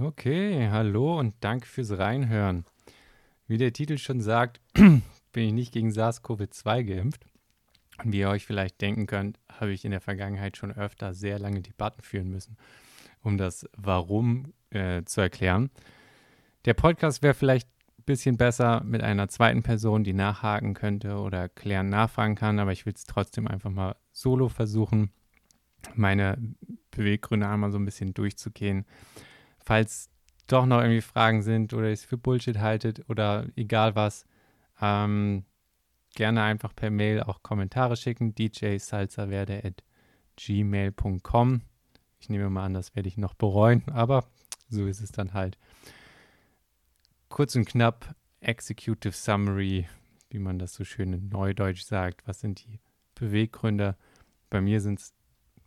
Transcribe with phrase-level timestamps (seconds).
[0.00, 2.64] Okay, hallo und danke fürs Reinhören.
[3.48, 5.02] Wie der Titel schon sagt, bin
[5.34, 7.26] ich nicht gegen SARS-CoV-2 geimpft.
[8.04, 11.40] Und wie ihr euch vielleicht denken könnt, habe ich in der Vergangenheit schon öfter sehr
[11.40, 12.56] lange Debatten führen müssen,
[13.24, 15.68] um das Warum äh, zu erklären.
[16.64, 17.68] Der Podcast wäre vielleicht
[17.98, 22.70] ein bisschen besser mit einer zweiten Person, die nachhaken könnte oder klären, nachfragen kann, aber
[22.70, 25.10] ich will es trotzdem einfach mal solo versuchen,
[25.96, 26.38] meine
[26.92, 28.86] Beweggründe einmal so ein bisschen durchzugehen
[29.68, 30.08] falls
[30.46, 34.24] doch noch irgendwie Fragen sind oder ihr es für Bullshit haltet oder egal was,
[34.80, 35.44] ähm,
[36.14, 38.34] gerne einfach per Mail auch Kommentare schicken.
[38.34, 39.84] djsalzerwerde at
[40.36, 41.60] gmail.com.
[42.18, 44.24] Ich nehme mal an, das werde ich noch bereuen, aber
[44.70, 45.58] so ist es dann halt.
[47.28, 49.86] Kurz und knapp, Executive Summary,
[50.30, 52.26] wie man das so schön in Neudeutsch sagt.
[52.26, 52.80] Was sind die
[53.14, 53.98] Beweggründe?
[54.48, 55.12] Bei mir sind es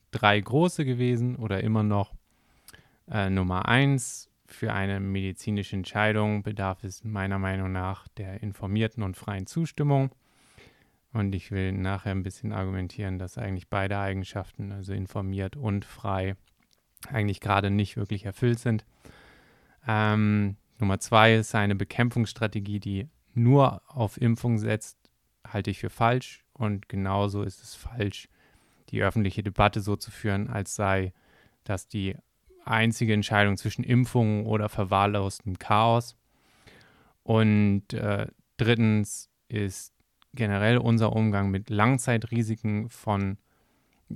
[0.09, 2.15] drei große gewesen oder immer noch.
[3.11, 9.17] Äh, Nummer eins, für eine medizinische Entscheidung bedarf es meiner Meinung nach der informierten und
[9.17, 10.11] freien Zustimmung.
[11.13, 16.35] Und ich will nachher ein bisschen argumentieren, dass eigentlich beide Eigenschaften, also informiert und frei,
[17.09, 18.85] eigentlich gerade nicht wirklich erfüllt sind.
[19.87, 24.97] Ähm, Nummer zwei ist eine Bekämpfungsstrategie, die nur auf Impfung setzt,
[25.45, 26.45] halte ich für falsch.
[26.53, 28.29] Und genauso ist es falsch,
[28.89, 31.13] die öffentliche Debatte so zu führen, als sei
[31.63, 32.15] das die
[32.65, 36.15] einzige Entscheidung zwischen Impfungen oder verwahrlostem Chaos.
[37.23, 39.93] Und äh, drittens ist
[40.33, 43.37] generell unser Umgang mit Langzeitrisiken von,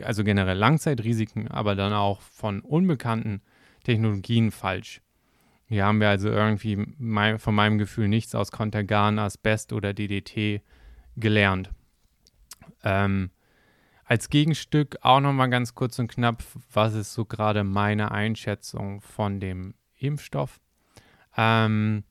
[0.02, 3.42] also generell Langzeitrisiken, aber dann auch von unbekannten
[3.84, 5.02] Technologien falsch.
[5.68, 10.62] Hier haben wir also irgendwie mein, von meinem Gefühl nichts aus Contergan, Asbest oder DDT
[11.18, 11.72] gelernt.
[12.84, 13.32] Ähm,
[14.06, 19.40] als Gegenstück auch nochmal ganz kurz und knapp, was ist so gerade meine Einschätzung von
[19.40, 20.60] dem Impfstoff?
[21.36, 22.04] Ähm,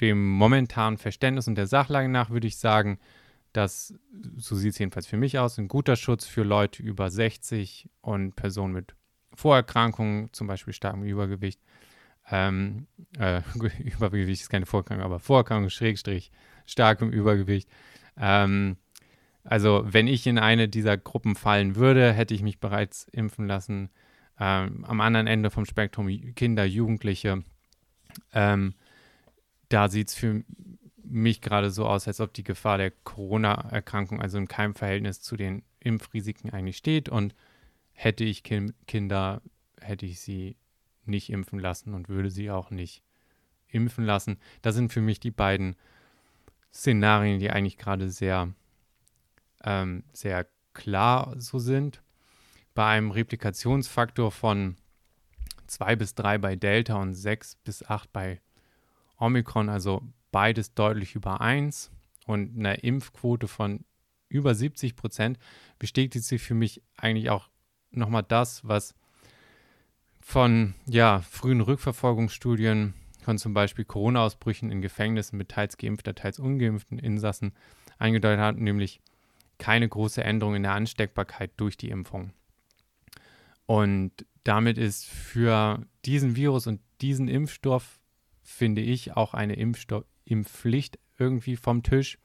[0.00, 2.98] dem momentanen Verständnis und der Sachlage nach würde ich sagen,
[3.52, 3.94] dass,
[4.36, 8.36] so sieht es jedenfalls für mich aus, ein guter Schutz für Leute über 60 und
[8.36, 8.94] Personen mit
[9.34, 11.60] Vorerkrankungen, zum Beispiel starkem Übergewicht.
[12.30, 12.86] Ähm,
[13.18, 13.42] äh,
[13.82, 16.30] Übergewicht ist keine Vorerkrankung, aber Vorerkrankung, Schrägstrich,
[16.66, 17.68] starkem Übergewicht.
[18.16, 18.76] Ähm,
[19.48, 23.88] also wenn ich in eine dieser Gruppen fallen würde, hätte ich mich bereits impfen lassen.
[24.38, 27.42] Ähm, am anderen Ende vom Spektrum Kinder, Jugendliche.
[28.34, 28.74] Ähm,
[29.70, 30.44] da sieht es für
[31.02, 35.38] mich gerade so aus, als ob die Gefahr der Corona-Erkrankung also in keinem Verhältnis zu
[35.38, 37.08] den Impfrisiken eigentlich steht.
[37.08, 37.34] Und
[37.92, 39.40] hätte ich kind Kinder,
[39.80, 40.56] hätte ich sie
[41.06, 43.02] nicht impfen lassen und würde sie auch nicht
[43.68, 44.38] impfen lassen.
[44.60, 45.74] Das sind für mich die beiden
[46.70, 48.52] Szenarien, die eigentlich gerade sehr
[49.64, 52.02] ähm, sehr klar so sind.
[52.74, 54.76] Bei einem Replikationsfaktor von
[55.66, 58.40] 2 bis 3 bei Delta und 6 bis 8 bei
[59.18, 61.90] Omikron, also beides deutlich über 1
[62.26, 63.84] und einer Impfquote von
[64.28, 65.38] über 70 Prozent,
[65.78, 67.48] bestätigt sich für mich eigentlich auch
[67.90, 68.94] nochmal das, was
[70.20, 76.98] von ja, frühen Rückverfolgungsstudien von zum Beispiel Corona-Ausbrüchen in Gefängnissen mit teils geimpfter, teils ungeimpften
[76.98, 77.52] Insassen
[77.98, 79.00] eingedeutet hat, nämlich
[79.58, 82.32] keine große Änderung in der Ansteckbarkeit durch die Impfung.
[83.66, 84.12] Und
[84.44, 88.00] damit ist für diesen Virus und diesen Impfstoff,
[88.42, 92.18] finde ich, auch eine Impfstoff Impfpflicht irgendwie vom Tisch,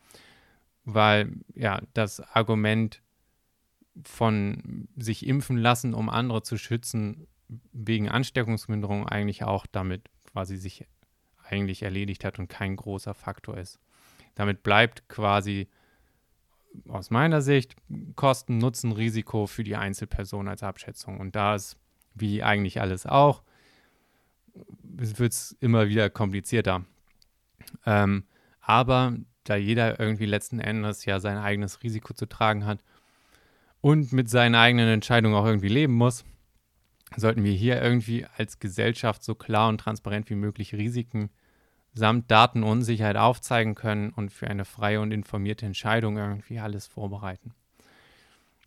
[0.83, 3.01] weil ja das Argument
[4.03, 7.27] von sich impfen lassen, um andere zu schützen,
[7.71, 10.85] wegen Ansteckungsminderung eigentlich auch damit quasi sich
[11.43, 13.79] eigentlich erledigt hat und kein großer Faktor ist.
[14.35, 15.69] Damit bleibt quasi
[16.87, 17.75] aus meiner Sicht
[18.15, 21.19] Kosten, Nutzen, Risiko für die Einzelperson als Abschätzung.
[21.19, 21.77] Und da ist,
[22.13, 23.43] wie eigentlich alles auch,
[24.83, 26.85] wird es immer wieder komplizierter.
[27.85, 28.25] Ähm,
[28.61, 32.83] aber da jeder irgendwie letzten Endes ja sein eigenes Risiko zu tragen hat
[33.81, 36.23] und mit seinen eigenen Entscheidungen auch irgendwie leben muss,
[37.15, 41.29] sollten wir hier irgendwie als Gesellschaft so klar und transparent wie möglich Risiken
[41.93, 47.53] samt Datenunsicherheit aufzeigen können und für eine freie und informierte Entscheidung irgendwie alles vorbereiten.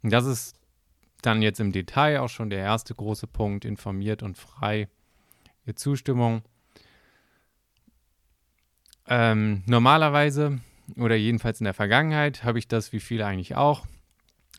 [0.02, 0.56] Und das ist
[1.23, 4.88] dann jetzt im Detail auch schon der erste große Punkt, informiert und frei.
[5.67, 6.43] Die Zustimmung.
[9.08, 10.61] Ähm, normalerweise
[10.96, 13.87] oder jedenfalls in der Vergangenheit habe ich das wie viele eigentlich auch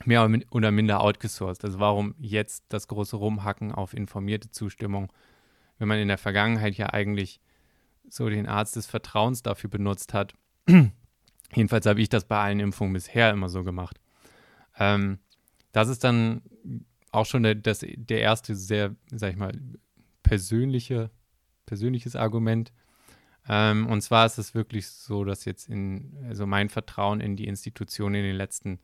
[0.06, 1.64] mehr oder minder outgesourced.
[1.64, 5.12] Also warum jetzt das große Rumhacken auf informierte Zustimmung,
[5.80, 7.40] wenn man in der Vergangenheit ja eigentlich
[8.10, 10.34] so den Arzt des Vertrauens dafür benutzt hat.
[11.56, 14.00] Jedenfalls habe ich das bei allen Impfungen bisher immer so gemacht.
[14.78, 15.20] Ähm,
[15.72, 16.42] das ist dann
[17.12, 19.54] auch schon der, das, der erste sehr, sag ich mal,
[20.24, 21.10] persönliche
[21.68, 22.74] persönliches Argument.
[23.48, 27.48] Ähm, und zwar ist es wirklich so, dass jetzt in, also mein Vertrauen in die
[27.48, 28.80] Institution in den letzten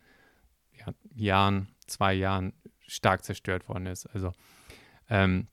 [0.77, 2.53] ja, Jahren, zwei Jahren
[2.85, 4.05] stark zerstört worden ist.
[4.05, 4.33] Also
[5.09, 5.47] ähm,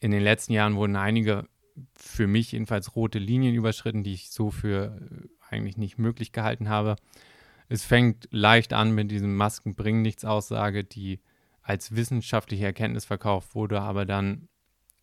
[0.00, 1.48] in den letzten Jahren wurden einige
[1.94, 6.68] für mich jedenfalls rote Linien überschritten, die ich so für äh, eigentlich nicht möglich gehalten
[6.68, 6.96] habe.
[7.68, 11.20] Es fängt leicht an mit diesem Masken bringen nichts Aussage, die
[11.62, 14.48] als wissenschaftliche Erkenntnis verkauft wurde, aber dann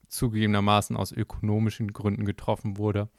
[0.08, 3.10] zugegebenermaßen aus ökonomischen Gründen getroffen wurde.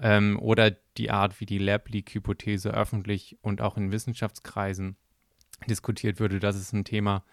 [0.00, 4.96] Ähm, oder die Art, wie die Lab-Leak-Hypothese öffentlich und auch in Wissenschaftskreisen
[5.68, 6.38] diskutiert würde.
[6.38, 7.24] Das ist ein Thema,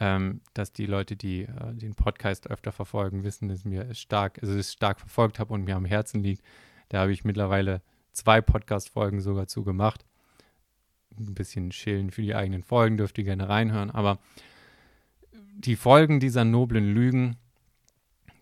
[0.00, 4.54] ähm, dass die Leute, die äh, den Podcast öfter verfolgen, wissen, dass mir stark, also
[4.54, 6.42] es stark verfolgt habe und mir am Herzen liegt.
[6.88, 7.82] Da habe ich mittlerweile
[8.12, 10.06] zwei Podcast-Folgen sogar zu gemacht.
[11.18, 13.90] Ein bisschen chillen für die eigenen Folgen, dürft ihr gerne reinhören.
[13.90, 14.18] Aber
[15.32, 17.36] die Folgen dieser noblen Lügen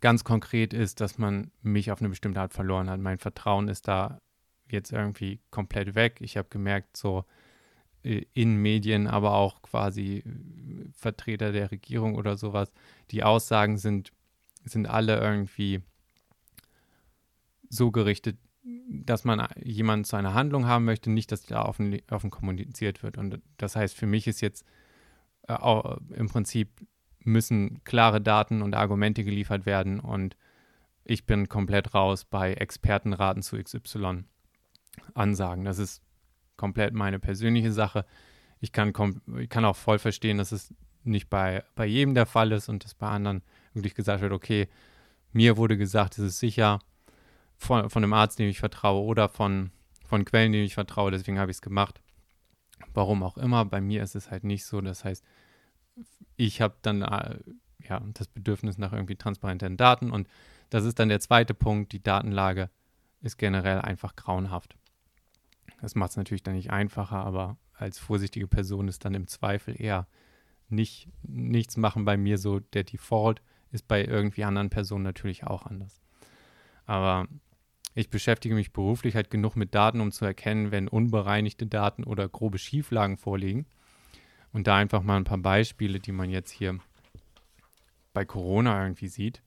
[0.01, 3.01] ganz konkret ist, dass man mich auf eine bestimmte Art verloren hat.
[3.01, 4.21] Mein Vertrauen ist da
[4.71, 6.19] jetzt irgendwie komplett weg.
[6.21, 7.25] Ich habe gemerkt, so
[8.09, 12.73] in Medien, aber auch quasi äh, Vertreter der Regierung oder sowas.
[13.11, 14.13] Die Aussagen sind,
[14.65, 15.83] sind alle irgendwie
[17.69, 18.39] so gerichtet,
[18.89, 23.19] dass man jemanden zu einer Handlung haben möchte, nicht, dass da offen, offen kommuniziert wird.
[23.19, 24.65] Und das heißt, für mich ist jetzt
[25.47, 25.57] äh,
[26.15, 26.71] im Prinzip
[27.21, 30.37] müssen klare Daten und Argumente geliefert werden und
[31.05, 34.25] ich bin komplett raus bei Expertenraten zu XY
[35.15, 35.65] Ansagen.
[35.65, 36.03] Das ist
[36.59, 38.05] komplett meine persönliche Sache.
[38.61, 38.93] Ich kann,
[39.39, 40.75] ich kann auch voll verstehen, dass es
[41.05, 44.69] nicht bei, bei jedem der Fall ist und dass bei anderen wirklich gesagt wird, okay,
[45.33, 46.81] mir wurde gesagt, es ist sicher
[47.57, 49.71] von, von einem Arzt, dem ich vertraue oder von,
[50.05, 52.03] von Quellen, denen ich vertraue, deswegen habe ich es gemacht.
[52.93, 54.81] Warum auch immer, bei mir ist es halt nicht so.
[54.81, 55.25] Das heißt,
[56.37, 57.39] ich habe dann äh,
[57.89, 60.29] ja, das Bedürfnis nach irgendwie transparenten Daten und
[60.71, 62.71] das ist dann der zweite Punkt, die Datenlage
[63.21, 64.77] ist generell einfach grauenhaft.
[65.81, 69.81] Das macht es natürlich dann nicht einfacher, aber als vorsichtige Person ist dann im Zweifel
[69.81, 70.07] eher
[70.69, 73.41] nicht, nichts machen bei mir so der Default,
[73.71, 76.01] ist bei irgendwie anderen Personen natürlich auch anders.
[76.87, 77.29] Aber
[77.95, 82.29] ich beschäftige mich beruflich halt genug mit Daten, um zu erkennen, wenn unbereinigte Daten oder
[82.29, 83.67] grobe Schieflagen vorliegen.
[84.53, 86.79] Und da einfach mal ein paar Beispiele, die man jetzt hier
[88.15, 89.43] bei Corona irgendwie sieht.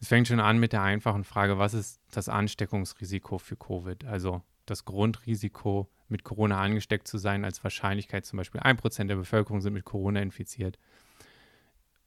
[0.00, 4.04] Es fängt schon an mit der einfachen Frage, was ist das Ansteckungsrisiko für Covid?
[4.04, 9.60] Also das Grundrisiko, mit Corona angesteckt zu sein, als Wahrscheinlichkeit zum Beispiel 1% der Bevölkerung
[9.60, 10.78] sind mit Corona infiziert.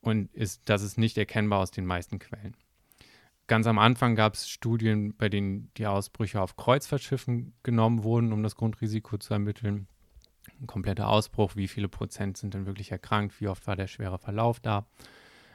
[0.00, 2.56] Und ist, das ist nicht erkennbar aus den meisten Quellen.
[3.46, 8.42] Ganz am Anfang gab es Studien, bei denen die Ausbrüche auf Kreuzfahrtschiffen genommen wurden, um
[8.42, 9.88] das Grundrisiko zu ermitteln.
[10.60, 14.18] Ein kompletter Ausbruch, wie viele Prozent sind denn wirklich erkrankt, wie oft war der schwere
[14.18, 14.86] Verlauf da.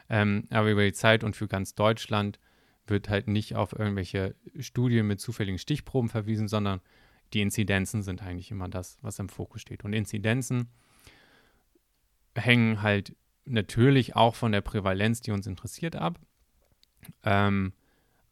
[0.10, 2.40] Ähm, aber über die Zeit und für ganz Deutschland
[2.88, 6.82] wird halt nicht auf irgendwelche Studien mit zufälligen Stichproben verwiesen, sondern
[7.34, 9.84] die Inzidenzen sind eigentlich immer das, was im Fokus steht.
[9.84, 10.70] Und Inzidenzen
[12.36, 13.16] hängen halt
[13.46, 16.20] natürlich auch von der Prävalenz, die uns interessiert, ab.
[17.24, 17.74] Ähm,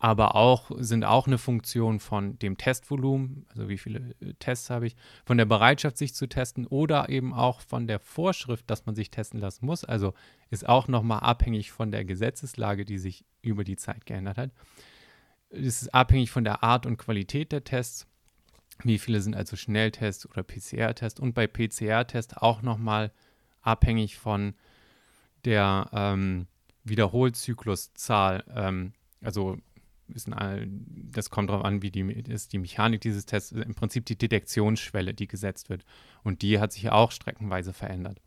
[0.03, 4.85] aber auch sind auch eine Funktion von dem Testvolumen, also wie viele äh, Tests habe
[4.85, 8.95] ich, von der Bereitschaft, sich zu testen oder eben auch von der Vorschrift, dass man
[8.95, 9.85] sich testen lassen muss.
[9.85, 10.13] Also
[10.49, 14.51] ist auch nochmal abhängig von der Gesetzeslage, die sich über die Zeit geändert hat.
[15.51, 18.05] Es ist abhängig von der Art und Qualität der Tests.
[18.83, 21.21] Wie viele sind also Schnelltests oder PCR-Tests?
[21.21, 23.13] Und bei PCR-Tests auch nochmal
[23.61, 24.53] abhängig von
[25.45, 26.47] der ähm,
[26.83, 28.43] Wiederholzykluszahl.
[28.53, 28.91] Ähm,
[29.21, 29.59] also
[30.13, 34.05] ist ein, das kommt darauf an, wie die, ist die Mechanik dieses Tests, im Prinzip
[34.05, 35.85] die Detektionsschwelle, die gesetzt wird.
[36.23, 38.21] Und die hat sich auch streckenweise verändert.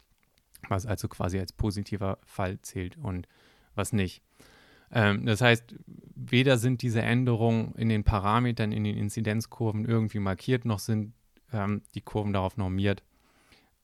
[0.69, 3.29] Was also quasi als positiver Fall zählt und
[3.75, 4.23] was nicht.
[4.91, 5.75] Ähm, das heißt,
[6.15, 11.13] weder sind diese Änderungen in den Parametern, in den Inzidenzkurven irgendwie markiert, noch sind
[11.53, 13.03] ähm, die Kurven darauf normiert,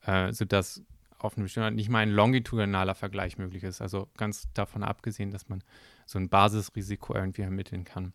[0.05, 0.83] äh, sodass
[1.19, 3.81] auf eine bestimmte nicht mal ein longitudinaler Vergleich möglich ist.
[3.81, 5.63] Also ganz davon abgesehen, dass man
[6.13, 8.13] so ein Basisrisiko irgendwie ermitteln kann.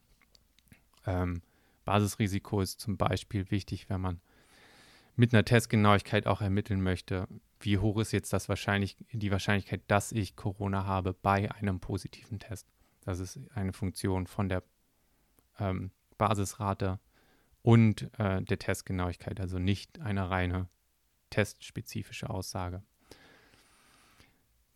[1.06, 1.42] Ähm,
[1.84, 4.22] Basisrisiko ist zum Beispiel wichtig, wenn man
[5.16, 7.28] mit einer Testgenauigkeit auch ermitteln möchte,
[7.60, 12.40] wie hoch ist jetzt das wahrscheinlich, die Wahrscheinlichkeit, dass ich Corona habe bei einem positiven
[12.40, 12.68] Test.
[13.02, 14.64] Das ist eine Funktion von der
[15.60, 17.00] ähm, Basisrate
[17.64, 20.70] und äh, der Testgenauigkeit, also nicht eine reine
[21.32, 22.84] testspezifische Aussage.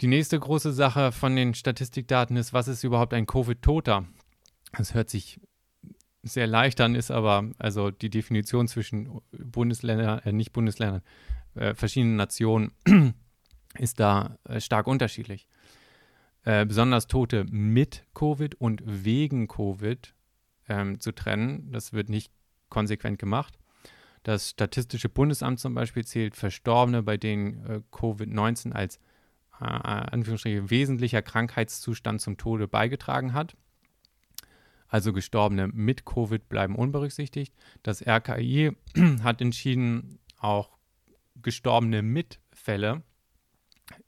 [0.01, 4.07] Die nächste große Sache von den Statistikdaten ist, was ist überhaupt ein Covid-Toter?
[4.75, 5.39] Das hört sich
[6.23, 10.53] sehr leicht an, ist aber also die Definition zwischen Bundesländern, äh, nicht
[16.45, 20.15] äh, besonders Tote mit Covid und wegen Covid
[20.67, 21.71] ähm, zu trennen.
[21.71, 22.31] Das wird nicht
[22.69, 23.59] konsequent gemacht.
[24.23, 28.99] Das Statistische Bundesamt zum Beispiel zählt Verstorbene, bei denen äh, Covid-19 als
[29.61, 33.55] äh, Anführungsstriche wesentlicher Krankheitszustand zum Tode beigetragen hat.
[34.87, 37.53] Also Gestorbene mit Covid bleiben unberücksichtigt.
[37.81, 38.75] Das RKI
[39.23, 40.77] hat entschieden, auch
[41.41, 43.03] gestorbene mit Fälle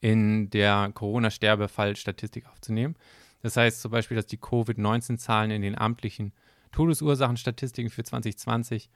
[0.02, 2.96] in der Corona-Sterbefallstatistik aufzunehmen.
[3.42, 6.34] Das heißt zum Beispiel, dass die Covid-19-Zahlen in den amtlichen
[6.72, 8.90] Todesursachenstatistiken für 2020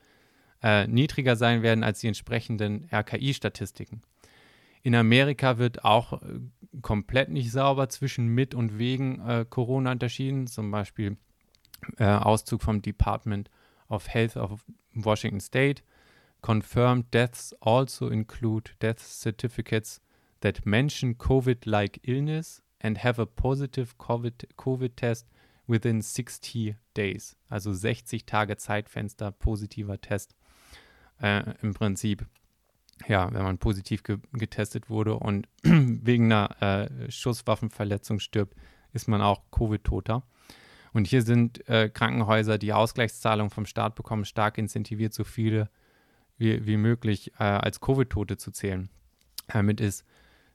[0.64, 4.02] äh, niedriger sein werden als die entsprechenden RKI-Statistiken.
[4.88, 6.39] In Amerika wird auch äh,
[6.82, 10.48] komplett nicht sauber zwischen mit und wegen äh, Corona unterschieden.
[10.48, 11.17] Zum Beispiel
[11.98, 13.50] äh, Auszug vom Department
[13.89, 14.63] of Health of
[14.94, 15.84] Washington State.
[16.39, 20.00] Confirmed deaths also include death certificates
[20.39, 25.27] that mention COVID-like illness and have a positive COVID, COVID test
[25.67, 27.36] within 60 days.
[27.50, 30.34] Also 60 Tage Zeitfenster, positiver Test.
[31.22, 32.25] Äh, Im Prinzip,
[33.08, 38.56] ja, wenn man positiv ge getestet wurde und wegen einer äh, Schusswaffenverletzung stirbt,
[38.94, 40.24] ist man auch Covid-Toter.
[40.94, 45.70] Und hier sind äh, Krankenhäuser, die Ausgleichszahlungen vom Staat bekommen, stark incentiviert, so viele
[46.38, 48.89] wie, wie möglich äh, als Covid-Tote zu zählen.
[49.48, 50.06] Damit ist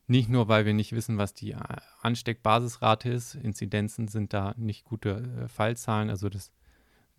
[0.07, 1.59] nicht nur, weil wir nicht wissen, was die äh,
[2.01, 6.51] Ansteckbasisrate ist, Inzidenzen sind da nicht gute äh, Fallzahlen, also das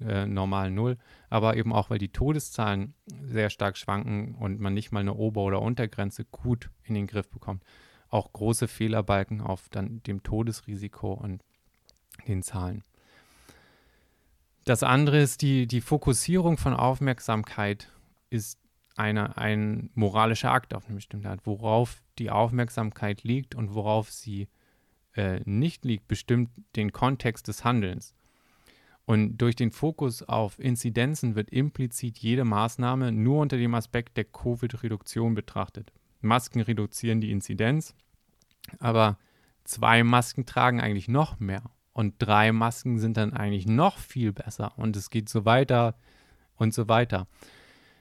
[0.06, 0.98] äh, normal Null,
[1.30, 5.42] aber eben auch, weil die Todeszahlen sehr stark schwanken und man nicht mal eine Ober-
[5.42, 7.62] oder Untergrenze gut in den Griff bekommt.
[8.08, 11.42] Auch große Fehlerbalken auf dann dem Todesrisiko und
[12.28, 12.84] den Zahlen.
[14.64, 17.90] Das andere ist die, die Fokussierung von Aufmerksamkeit
[18.30, 18.58] ist
[18.96, 21.40] eine, ein moralischer Akt auf eine bestimmte Art.
[21.44, 24.48] Worauf die Aufmerksamkeit liegt und worauf sie
[25.14, 28.14] äh, nicht liegt, bestimmt den Kontext des Handelns.
[29.06, 34.24] Und durch den Fokus auf Inzidenzen wird implizit jede Maßnahme nur unter dem Aspekt der
[34.24, 35.92] Covid-Reduktion betrachtet.
[36.22, 37.94] Masken reduzieren die Inzidenz,
[38.78, 39.18] aber
[39.64, 41.62] zwei Masken tragen eigentlich noch mehr.
[41.92, 44.72] Und drei Masken sind dann eigentlich noch viel besser.
[44.78, 45.94] Und es geht so weiter
[46.56, 47.28] und so weiter.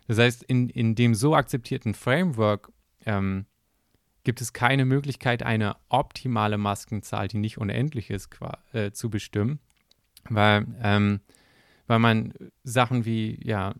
[0.07, 2.71] Das heißt, in, in dem so akzeptierten Framework
[3.05, 3.45] ähm,
[4.23, 8.29] gibt es keine Möglichkeit, eine optimale Maskenzahl, die nicht unendlich ist,
[8.71, 9.59] äh, zu bestimmen,
[10.29, 11.19] weil, ähm,
[11.87, 13.73] weil man Sachen wie ja,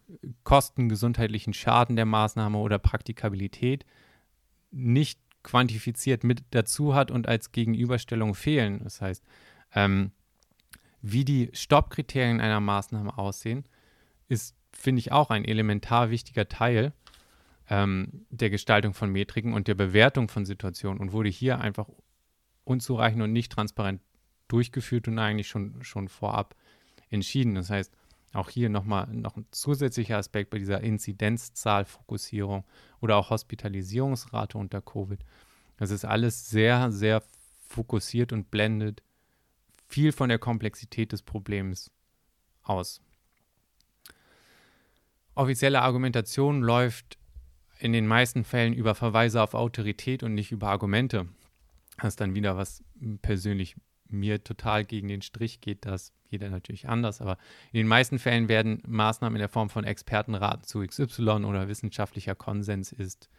[0.43, 3.85] Kosten, gesundheitlichen Schaden der Maßnahme oder Praktikabilität
[4.71, 8.81] nicht quantifiziert mit dazu hat und als Gegenüberstellung fehlen.
[8.83, 9.23] Das heißt,
[9.75, 10.11] ähm,
[11.01, 13.65] wie die Stoppkriterien einer Maßnahme aussehen,
[14.29, 16.93] ist finde ich auch ein elementar wichtiger Teil
[17.69, 21.87] ähm, der Gestaltung von Metriken und der Bewertung von Situationen und wurde hier einfach
[22.63, 24.01] unzureichend und nicht transparent
[24.53, 26.55] durchgeführt und eigentlich schon, schon vorab
[27.09, 27.55] entschieden.
[27.55, 27.93] Das heißt,
[28.33, 32.63] auch hier nochmal noch ein zusätzlicher Aspekt bei dieser Inzidenzzahlfokussierung
[33.01, 35.19] oder auch Hospitalisierungsrate unter Covid.
[35.77, 37.23] Das ist alles sehr, sehr
[37.67, 39.03] fokussiert und blendet
[39.87, 41.91] viel von der Komplexität des Problems
[42.63, 43.01] aus
[45.35, 47.17] offizielle Argumentation läuft
[47.79, 51.27] in den meisten Fällen über Verweise auf Autorität und nicht über Argumente.
[51.97, 52.83] Das ist dann wieder was
[53.21, 53.75] persönlich
[54.13, 57.37] mir total gegen den Strich geht, das jeder natürlich anders, aber
[57.71, 62.35] in den meisten Fällen werden Maßnahmen in der Form von Expertenraten zu XY oder wissenschaftlicher
[62.35, 63.29] Konsens ist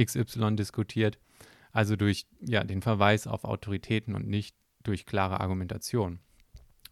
[0.00, 1.18] XY diskutiert,
[1.70, 6.18] also durch ja, den Verweis auf Autoritäten und nicht durch klare Argumentation.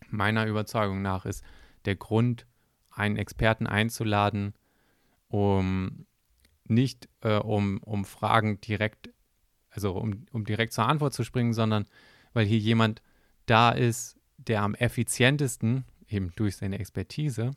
[0.09, 1.45] Meiner Überzeugung nach ist
[1.85, 2.47] der Grund
[2.91, 4.55] einen Experten einzuladen,
[5.29, 6.07] um
[6.65, 9.11] nicht äh, um, um Fragen direkt,
[9.71, 11.87] also um, um direkt zur Antwort zu springen, sondern
[12.33, 13.03] weil hier jemand
[13.51, 17.51] da ist, der am effizientesten, eben durch seine Expertise,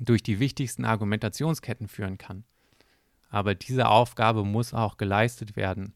[0.00, 2.44] durch die wichtigsten Argumentationsketten führen kann.
[3.28, 5.94] Aber diese Aufgabe muss auch geleistet werden.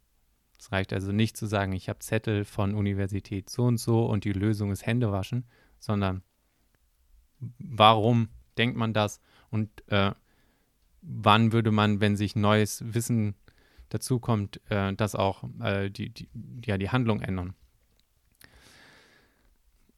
[0.59, 4.25] Es reicht also nicht zu sagen, ich habe Zettel von Universität so und so und
[4.25, 5.45] die Lösung ist Händewaschen,
[5.79, 6.23] sondern
[7.59, 10.13] warum denkt man das und äh,
[11.03, 13.35] wann würde man, wenn sich neues Wissen
[13.89, 16.29] dazukommt, äh, das auch äh, die, die,
[16.65, 17.55] ja, die Handlung ändern.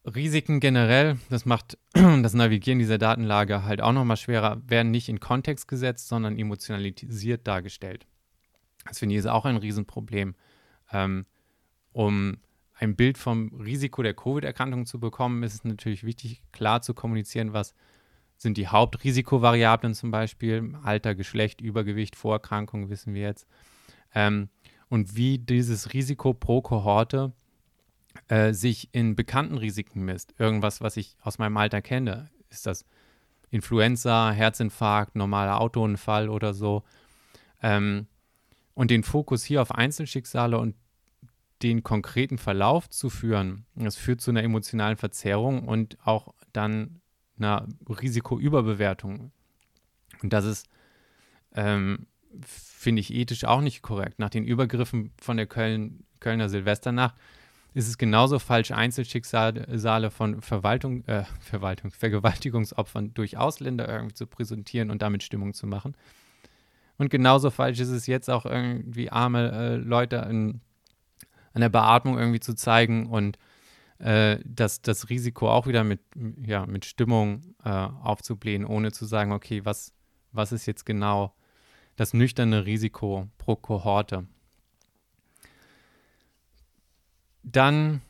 [0.05, 5.21] Risiken generell, das macht das Navigieren dieser Datenlage halt auch nochmal schwerer, werden nicht in
[5.21, 8.07] Kontext gesetzt, sondern emotionalisiert dargestellt.
[8.85, 10.35] Das finde ich ist auch ein Riesenproblem.
[10.93, 11.27] Ähm,
[11.93, 12.39] um
[12.75, 17.53] ein Bild vom Risiko der Covid-Erkrankung zu bekommen, ist es natürlich wichtig, klar zu kommunizieren,
[17.53, 17.75] was
[18.37, 23.47] sind die Hauptrisikovariablen zum Beispiel, Alter, Geschlecht, Übergewicht, Vorerkrankung, wissen wir jetzt.
[24.15, 24.49] Ähm,
[24.89, 27.33] und wie dieses Risiko pro Kohorte
[28.29, 30.35] äh, sich in bekannten Risiken misst.
[30.39, 32.31] Irgendwas, was ich aus meinem Alter kenne.
[32.51, 32.85] Ist das
[33.51, 36.83] Influenza, Herzinfarkt, normaler Autounfall oder so?
[37.63, 38.07] Ähm,
[38.75, 40.75] und den Fokus hier auf Einzelschicksale und
[41.63, 47.01] den konkreten Verlauf zu führen, das führt zu einer emotionalen Verzerrung und auch dann
[47.39, 49.31] einer Risikoüberbewertung.
[50.23, 50.69] Und das ist,
[51.55, 52.07] ähm,
[52.45, 54.19] finde ich, ethisch auch nicht korrekt.
[54.19, 57.15] Nach den Übergriffen von der Köln, Kölner Silvesternacht
[57.75, 64.91] ist es genauso falsch, Einzelschicksale von Verwaltung, äh, Verwaltung, Vergewaltigungsopfern durch Ausländer irgendwie zu präsentieren
[64.91, 65.97] und damit Stimmung zu machen.
[66.99, 70.61] Und genauso falsch ist es jetzt auch irgendwie arme äh, Leute in,
[71.55, 73.39] an der Beatmung irgendwie zu zeigen und
[73.99, 76.01] äh, das, das Risiko auch wieder mit,
[76.45, 79.95] ja, mit Stimmung äh, aufzublähen, ohne zu sagen, okay, was,
[80.33, 81.35] was ist jetzt genau
[81.97, 84.27] das nüchterne Risiko pro Kohorte.
[87.43, 88.01] Dann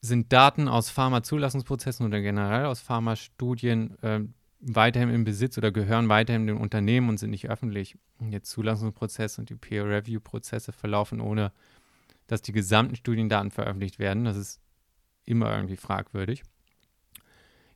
[0.00, 4.20] sind Daten aus Pharmazulassungsprozessen oder generell aus Pharmastudien äh,
[4.60, 7.96] weiterhin im Besitz oder gehören weiterhin dem Unternehmen und sind nicht öffentlich.
[8.20, 11.52] Der Zulassungsprozess und die Peer-Review-Prozesse verlaufen ohne,
[12.26, 14.24] dass die gesamten Studiendaten veröffentlicht werden.
[14.24, 14.60] Das ist
[15.24, 16.42] immer irgendwie fragwürdig.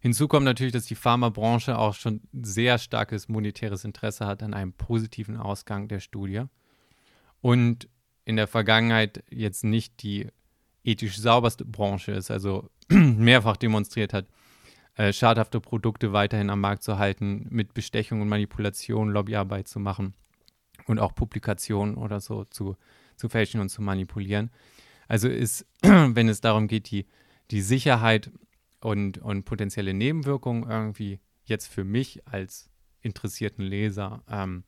[0.00, 4.72] Hinzu kommt natürlich, dass die Pharmabranche auch schon sehr starkes monetäres Interesse hat an einem
[4.72, 6.44] positiven Ausgang der Studie
[7.40, 7.88] und
[8.24, 10.28] in der Vergangenheit jetzt nicht die
[10.88, 14.26] ethisch sauberste Branche ist, also mehrfach demonstriert hat,
[14.96, 20.14] äh, schadhafte Produkte weiterhin am Markt zu halten, mit Bestechung und Manipulation Lobbyarbeit zu machen
[20.86, 22.76] und auch Publikationen oder so zu,
[23.16, 24.50] zu fälschen und zu manipulieren.
[25.06, 27.06] Also ist, wenn es darum geht, die
[27.50, 28.30] die Sicherheit
[28.80, 34.64] und, und potenzielle Nebenwirkungen irgendwie jetzt für mich als interessierten Leser ähm,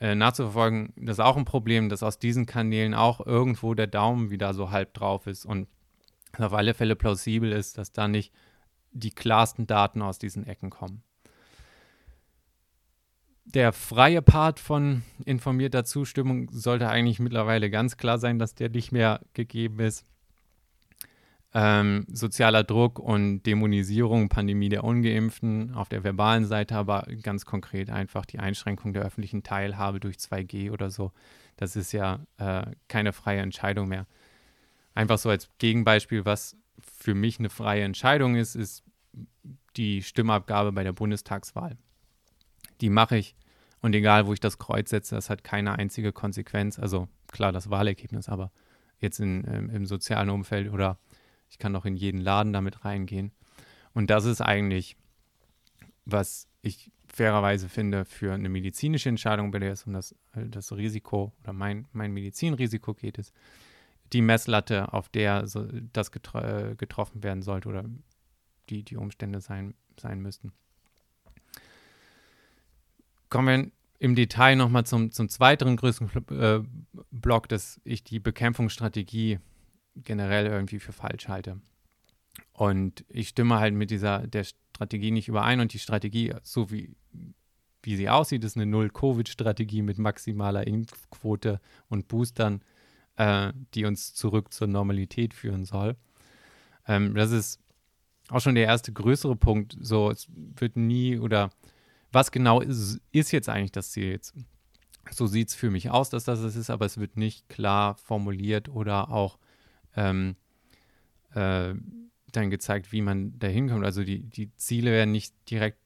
[0.00, 4.30] äh, nachzuverfolgen, das ist auch ein Problem, dass aus diesen Kanälen auch irgendwo der Daumen
[4.30, 5.68] wieder so halb drauf ist und
[6.36, 8.32] auf alle Fälle plausibel ist, dass da nicht
[8.92, 11.02] die klarsten Daten aus diesen Ecken kommen.
[13.44, 18.92] Der freie Part von informierter Zustimmung sollte eigentlich mittlerweile ganz klar sein, dass der nicht
[18.92, 20.04] mehr gegeben ist
[21.54, 27.90] ähm, sozialer Druck und Dämonisierung, Pandemie der Ungeimpften auf der verbalen Seite, aber ganz konkret
[27.90, 31.12] einfach die Einschränkung der öffentlichen Teilhabe durch 2G oder so.
[31.56, 34.06] Das ist ja äh, keine freie Entscheidung mehr.
[34.94, 38.84] Einfach so als Gegenbeispiel, was für mich eine freie Entscheidung ist, ist
[39.76, 41.76] die Stimmabgabe bei der Bundestagswahl.
[42.80, 43.34] Die mache ich
[43.80, 46.78] und egal, wo ich das Kreuz setze, das hat keine einzige Konsequenz.
[46.78, 48.50] Also klar, das Wahlergebnis, aber
[48.98, 50.98] jetzt in, im, im sozialen Umfeld oder
[51.50, 53.32] ich kann auch in jeden Laden damit reingehen.
[53.94, 54.96] Und das ist eigentlich,
[56.04, 61.32] was ich fairerweise finde, für eine medizinische Entscheidung, bei der es um das, das Risiko
[61.42, 63.34] oder mein, mein Medizinrisiko geht, ist
[64.12, 67.84] die Messlatte, auf der so das getro äh, getroffen werden sollte oder
[68.70, 70.52] die, die Umstände sein, sein müssten.
[73.28, 76.60] Kommen wir im Detail nochmal zum, zum zweiten größten äh,
[77.10, 79.40] Block, dass ich die Bekämpfungsstrategie
[80.04, 81.60] generell irgendwie für falsch halte.
[82.52, 86.94] Und ich stimme halt mit dieser der Strategie nicht überein und die Strategie, so wie,
[87.82, 92.62] wie sie aussieht, ist eine Null-Covid-Strategie mit maximaler Impfquote und Boostern,
[93.16, 95.96] äh, die uns zurück zur Normalität führen soll.
[96.86, 97.60] Ähm, das ist
[98.28, 99.76] auch schon der erste größere Punkt.
[99.80, 101.50] So, es wird nie oder
[102.12, 104.34] was genau ist, ist jetzt eigentlich das Ziel jetzt?
[105.10, 107.96] So sieht es für mich aus, dass das es ist, aber es wird nicht klar
[107.96, 109.38] formuliert oder auch
[109.96, 110.36] ähm,
[111.34, 111.74] äh,
[112.32, 113.84] dann gezeigt, wie man da hinkommt.
[113.84, 115.78] Also die, die Ziele werden nicht direkt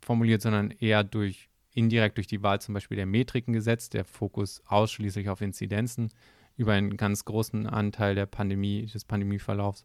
[0.00, 4.62] formuliert, sondern eher durch indirekt durch die Wahl zum Beispiel der Metriken gesetzt, der Fokus
[4.66, 6.10] ausschließlich auf Inzidenzen
[6.56, 9.84] über einen ganz großen Anteil der Pandemie, des Pandemieverlaufs.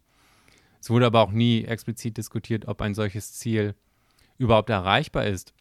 [0.79, 3.75] Es wurde aber auch nie explizit diskutiert, ob ein solches Ziel
[4.37, 5.53] überhaupt erreichbar ist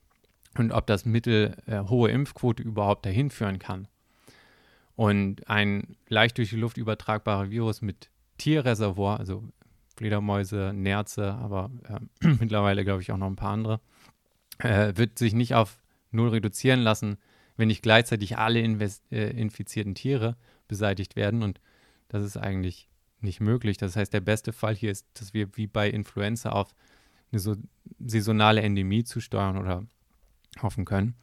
[0.59, 3.89] und ob das Mittel äh, hohe Impfquote überhaupt dahin führen kann.
[4.99, 9.45] Und ein leicht durch die Luft übertragbarer Virus mit Tierreservoir, also
[9.97, 11.71] Fledermäuse, Nerze, aber
[12.21, 13.81] äh, mittlerweile glaube ich auch noch ein paar andere,
[14.59, 15.81] äh, wird sich nicht auf
[16.11, 17.19] null reduzieren lassen,
[17.57, 21.45] wenn nicht gleichzeitig alle äh, infizierten Tiere beseitigt werden.
[21.45, 21.61] Und
[22.09, 22.89] das ist eigentlich
[23.21, 23.77] nicht möglich.
[23.77, 26.75] Das heißt, der beste Fall hier ist, dass wir wie bei Influenza auf
[27.31, 27.55] eine so
[28.05, 29.87] saisonale Endemie zusteuern oder
[30.61, 31.15] hoffen können.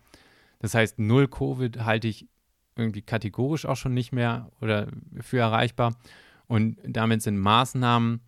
[0.60, 2.30] Das heißt, null Covid halte ich
[2.76, 4.88] irgendwie kategorisch auch schon nicht mehr oder
[5.22, 5.96] für erreichbar.
[6.48, 8.22] Und damit sind Maßnahmen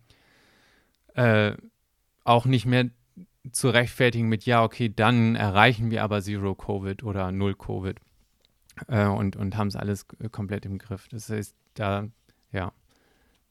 [1.14, 1.52] äh,
[2.24, 2.90] auch nicht mehr
[3.52, 7.98] zu rechtfertigen mit, ja, okay, dann erreichen wir aber Zero Covid oder Null Covid
[8.88, 11.08] äh, und, und haben es alles komplett im Griff.
[11.08, 12.08] Das heißt, da,
[12.52, 12.72] ja,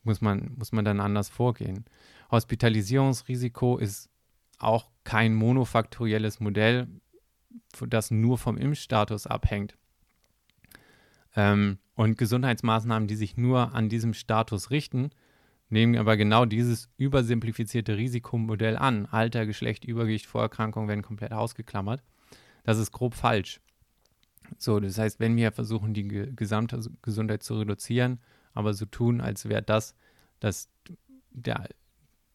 [0.04, 1.86] muss man, muss man dann anders vorgehen.
[2.32, 4.10] Hospitalisierungsrisiko ist
[4.60, 6.88] auch kein monofaktorielles Modell,
[7.88, 9.78] das nur vom Impfstatus abhängt.
[11.38, 15.12] Ähm, und Gesundheitsmaßnahmen, die sich nur an diesem Status richten,
[15.70, 19.06] nehmen aber genau dieses übersimplifizierte Risikomodell an.
[19.06, 22.04] Alter, Geschlecht, Übergewicht, Vorerkrankungen werden komplett ausgeklammert.
[22.64, 23.62] Das ist grob falsch.
[24.58, 28.20] So, das heißt, wenn wir versuchen, die gesamte Gesundheit zu reduzieren,
[28.54, 29.94] aber so tun, als wäre das,
[30.40, 30.70] das
[31.32, 31.68] der,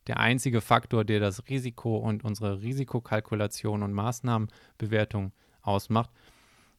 [0.06, 6.10] der einzige Faktor, der das Risiko und unsere Risikokalkulation und Maßnahmenbewertung ausmacht,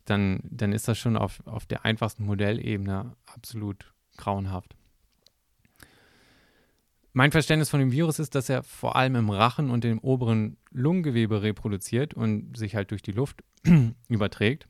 [0.05, 4.75] dann, dann ist das schon auf, auf der einfachsten Modellebene absolut grauenhaft.
[7.13, 10.57] Mein Verständnis von dem Virus ist, dass er vor allem im Rachen und im oberen
[10.71, 13.43] Lungengewebe reproduziert und sich halt durch die Luft
[14.07, 14.67] überträgt.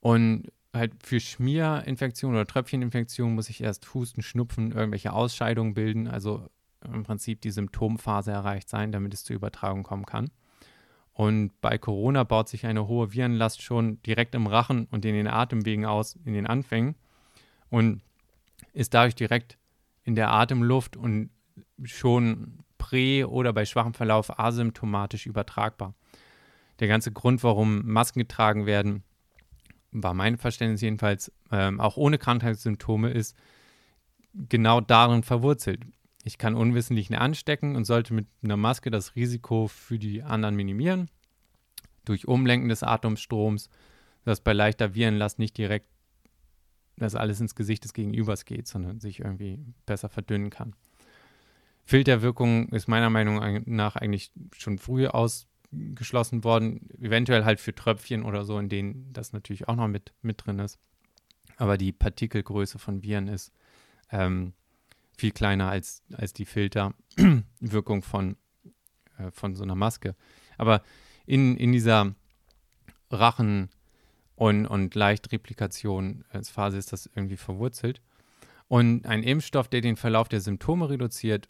[0.00, 6.48] Und halt für Schmierinfektionen oder Tröpfcheninfektionen muss ich erst Husten, Schnupfen, irgendwelche Ausscheidungen bilden, also
[6.84, 10.30] im Prinzip die Symptomphase erreicht sein, damit es zur Übertragung kommen kann.
[11.16, 15.28] Und bei Corona baut sich eine hohe Virenlast schon direkt im Rachen und in den
[15.28, 16.94] Atemwegen aus, in den Anfängen
[17.70, 18.02] und
[18.74, 19.56] ist dadurch direkt
[20.04, 21.30] in der Atemluft und
[21.84, 25.94] schon prä- oder bei schwachem Verlauf asymptomatisch übertragbar.
[26.80, 29.02] Der ganze Grund, warum Masken getragen werden,
[29.92, 33.34] war mein Verständnis jedenfalls, ähm, auch ohne Krankheitssymptome, ist
[34.34, 35.80] genau darin verwurzelt.
[36.26, 41.08] Ich kann Unwissentlichen anstecken und sollte mit einer Maske das Risiko für die anderen minimieren.
[42.04, 43.68] Durch Umlenken des Atemstroms,
[44.24, 45.86] dass bei leichter Virenlast nicht direkt
[46.96, 50.74] dass alles ins Gesicht des Gegenübers geht, sondern sich irgendwie besser verdünnen kann.
[51.84, 58.44] Filterwirkung ist meiner Meinung nach eigentlich schon früh ausgeschlossen worden, eventuell halt für Tröpfchen oder
[58.44, 60.78] so, in denen das natürlich auch noch mit, mit drin ist.
[61.58, 63.52] Aber die Partikelgröße von Viren ist
[64.10, 64.54] ähm,
[65.16, 68.36] viel kleiner als, als die Filterwirkung von,
[69.18, 70.14] äh, von so einer Maske.
[70.58, 70.82] Aber
[71.26, 72.14] in, in dieser
[73.10, 73.70] Rachen-
[74.34, 78.02] und, und Leichtreplikation als Phase ist das irgendwie verwurzelt.
[78.68, 81.48] Und ein Impfstoff, der den Verlauf der Symptome reduziert,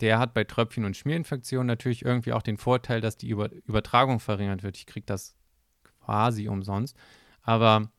[0.00, 4.20] der hat bei Tröpfchen- und Schmierinfektionen natürlich irgendwie auch den Vorteil, dass die Über Übertragung
[4.20, 4.76] verringert wird.
[4.76, 5.34] Ich kriege das
[6.04, 6.96] quasi umsonst.
[7.42, 7.90] Aber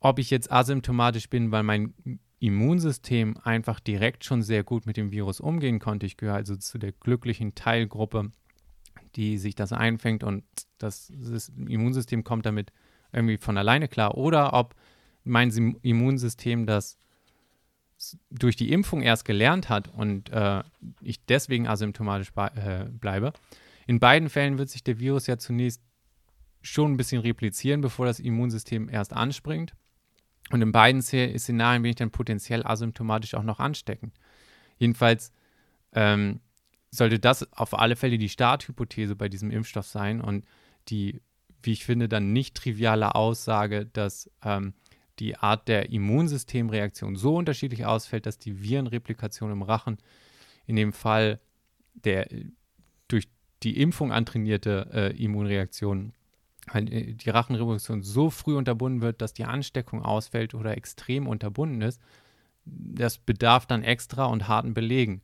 [0.00, 1.94] ob ich jetzt asymptomatisch bin, weil mein
[2.42, 6.76] Immunsystem einfach direkt schon sehr gut mit dem Virus umgehen konnte, ich gehöre also zu
[6.76, 8.32] der glücklichen Teilgruppe,
[9.14, 10.42] die sich das einfängt und
[10.78, 11.12] das,
[11.56, 12.72] Immunsystem kommt damit
[13.12, 14.74] irgendwie von alleine klar oder ob
[15.22, 15.50] mein
[15.82, 16.98] Immunsystem das
[18.28, 20.64] durch die Impfung erst gelernt hat und äh,
[21.00, 23.32] ich deswegen asymptomatisch äh, bleibe.
[23.86, 25.80] In beiden Fällen wird sich der Virus ja zunächst
[26.60, 29.74] schon ein bisschen replizieren, bevor das Immunsystem erst anspringt.
[30.52, 34.12] Und in beiden Szenarien bin ich dann potenziell asymptomatisch auch noch anstecken.
[34.78, 35.32] Jedenfalls
[35.92, 36.40] ähm,
[36.90, 40.44] sollte das auf alle Fälle die Starthypothese bei diesem Impfstoff sein und
[40.88, 41.20] die
[41.62, 44.74] wie ich finde, dann nicht triviale Aussage, dass ähm,
[45.18, 49.98] die Art der Immunsystemreaktion so unterschiedlich ausfällt, dass die Virenreplikation im Rachen
[50.66, 51.40] in dem Fall
[51.94, 52.28] der
[53.08, 53.28] durch
[53.62, 56.12] die Impfung antrainierte äh, Immunreaktion,
[56.74, 62.00] die Rachenreplikation so früh unterbunden wird, dass die Ansteckung ausfällt oder extrem unterbunden ist,
[62.64, 65.22] das bedarf dann extra und harten Belegen.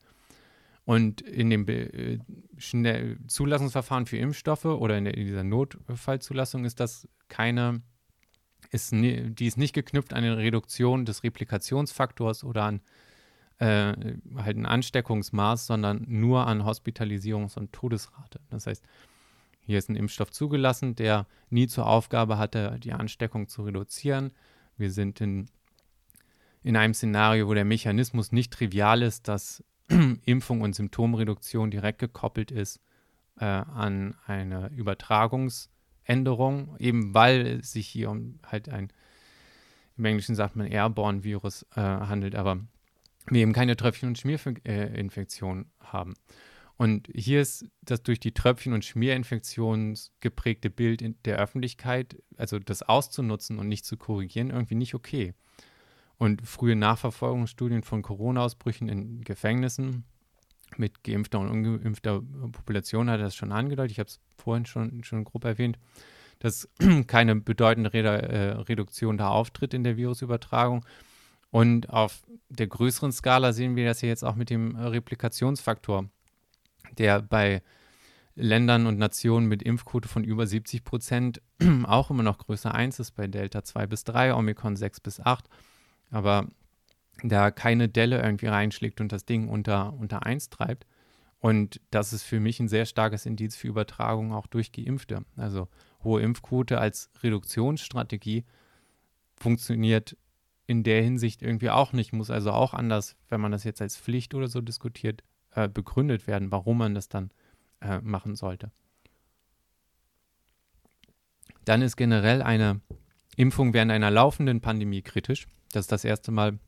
[0.84, 2.18] Und in dem äh,
[2.56, 7.82] Schnell Zulassungsverfahren für Impfstoffe oder in, der, in, dieser Notfallzulassung ist das keine,
[8.70, 12.80] ist nie, die ist nicht geknüpft an eine Reduktion des Replikationsfaktors oder an
[13.58, 18.40] äh, halt ein Ansteckungsmaß, sondern nur an Hospitalisierungs- und Todesrate.
[18.50, 18.82] Das heißt,
[19.68, 24.32] hier ist ein Impfstoff zugelassen, der nie zur Aufgabe hatte, die Ansteckung zu reduzieren.
[24.78, 25.50] Wir sind in,
[26.62, 29.62] in einem Szenario, wo der Mechanismus nicht trivial ist, dass
[30.24, 32.80] Impfung und Symptomreduktion direkt gekoppelt ist
[33.38, 38.90] äh, an eine Übertragungsänderung, eben weil es sich hier um halt ein,
[39.98, 42.58] im Englischen sagt man Airborne-Virus äh, handelt, aber
[43.26, 46.14] wir eben keine Tröpfchen- und Schmierinfektion äh, haben.
[46.78, 52.82] Und hier ist das durch die Tröpfchen- und Schmierinfektion geprägte Bild der Öffentlichkeit, also das
[52.82, 55.34] auszunutzen und nicht zu korrigieren, irgendwie nicht okay.
[56.18, 60.04] Und frühe Nachverfolgungsstudien von Corona-Ausbrüchen in Gefängnissen
[60.76, 63.90] mit geimpfter und ungeimpfter Population hat das schon angedeutet.
[63.90, 65.80] Ich habe es vorhin schon, schon grob erwähnt,
[66.38, 66.68] dass
[67.08, 70.86] keine bedeutende äh, Reduktion da auftritt in der Virusübertragung.
[71.50, 76.08] Und auf der größeren Skala sehen wir das ja jetzt auch mit dem Replikationsfaktor,
[76.96, 77.62] der bei
[78.34, 81.42] Ländern und Nationen mit Impfquote von über 70 Prozent
[81.84, 85.48] auch immer noch größer 1 ist, bei Delta 2 bis 3, Omikron 6 bis 8
[86.10, 86.46] aber
[87.22, 90.86] da keine Delle irgendwie reinschlägt und das Ding unter, unter 1 treibt.
[91.40, 95.24] Und das ist für mich ein sehr starkes Indiz für Übertragung auch durch Geimpfte.
[95.36, 95.68] Also
[96.02, 98.44] hohe Impfquote als Reduktionsstrategie
[99.36, 100.16] funktioniert
[100.66, 103.96] in der Hinsicht irgendwie auch nicht, muss also auch anders, wenn man das jetzt als
[103.96, 105.22] Pflicht oder so diskutiert,
[105.54, 107.30] äh, begründet werden, warum man das dann
[107.80, 108.70] äh, machen sollte.
[111.64, 112.80] Dann ist generell eine
[113.36, 115.46] Impfung während einer laufenden Pandemie kritisch.
[115.72, 116.58] Das ist das erste Mal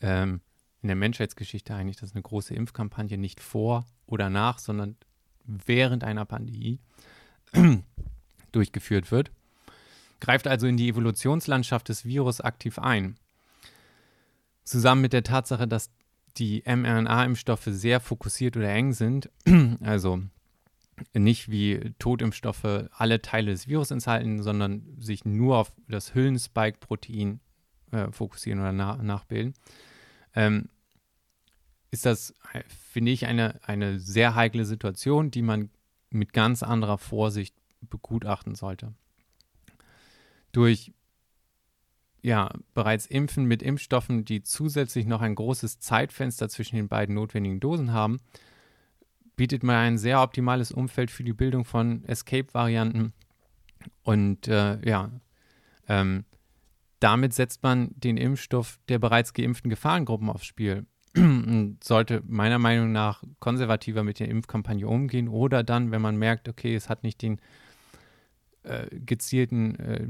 [0.00, 0.40] ähm,
[0.82, 4.96] in der Menschheitsgeschichte eigentlich, dass eine große Impfkampagne nicht vor oder nach, sondern
[5.44, 6.80] während einer Pandemie
[8.52, 9.30] durchgeführt wird.
[10.20, 13.16] Greift also in die Evolutionslandschaft des Virus aktiv ein.
[14.64, 15.90] Zusammen mit der Tatsache, dass
[16.38, 19.30] die mRNA-Impfstoffe sehr fokussiert oder eng sind,
[19.80, 20.22] also
[21.14, 27.40] nicht wie Totimpfstoffe alle Teile des Virus enthalten, sondern sich nur auf das Hüllenspike-Protein
[27.92, 29.54] äh, fokussieren oder na nachbilden,
[30.34, 30.68] ähm,
[31.90, 32.34] ist das,
[32.90, 35.70] finde ich, eine, eine sehr heikle Situation, die man
[36.10, 38.92] mit ganz anderer Vorsicht begutachten sollte.
[40.52, 40.92] Durch
[42.28, 47.58] ja, bereits Impfen mit Impfstoffen, die zusätzlich noch ein großes Zeitfenster zwischen den beiden notwendigen
[47.58, 48.18] Dosen haben,
[49.36, 53.14] bietet man ein sehr optimales Umfeld für die Bildung von Escape-Varianten.
[54.02, 55.10] Und äh, ja,
[55.88, 56.26] ähm,
[57.00, 60.84] damit setzt man den Impfstoff der bereits geimpften Gefahrengruppen aufs Spiel
[61.16, 66.46] und sollte meiner Meinung nach konservativer mit der Impfkampagne umgehen oder dann, wenn man merkt,
[66.46, 67.40] okay, es hat nicht den
[68.68, 70.06] äh, gezielten, äh,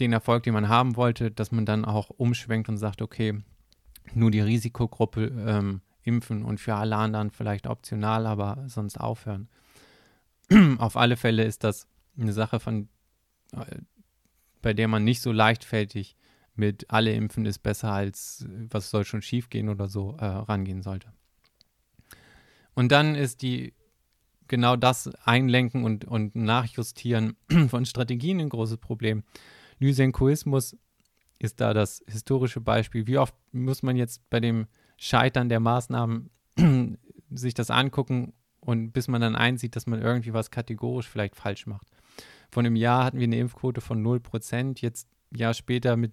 [0.00, 3.42] den Erfolg, den man haben wollte, dass man dann auch umschwenkt und sagt, okay,
[4.14, 9.48] nur die Risikogruppe ähm, impfen und für alle anderen vielleicht optional, aber sonst aufhören.
[10.78, 11.88] Auf alle Fälle ist das
[12.18, 12.88] eine Sache, von,
[13.52, 13.78] äh,
[14.62, 16.16] bei der man nicht so leichtfertig
[16.54, 21.12] mit alle impfen ist besser als was soll schon schiefgehen oder so äh, rangehen sollte.
[22.74, 23.74] Und dann ist die
[24.48, 27.36] genau das Einlenken und, und Nachjustieren
[27.68, 29.22] von Strategien ein großes Problem.
[29.78, 30.76] Lysenkoismus
[31.38, 33.06] ist da das historische Beispiel.
[33.06, 36.30] Wie oft muss man jetzt bei dem Scheitern der Maßnahmen
[37.30, 41.66] sich das angucken und bis man dann einsieht, dass man irgendwie was kategorisch vielleicht falsch
[41.66, 41.88] macht.
[42.50, 46.12] Vor einem Jahr hatten wir eine Impfquote von 0%, jetzt ein Jahr später mit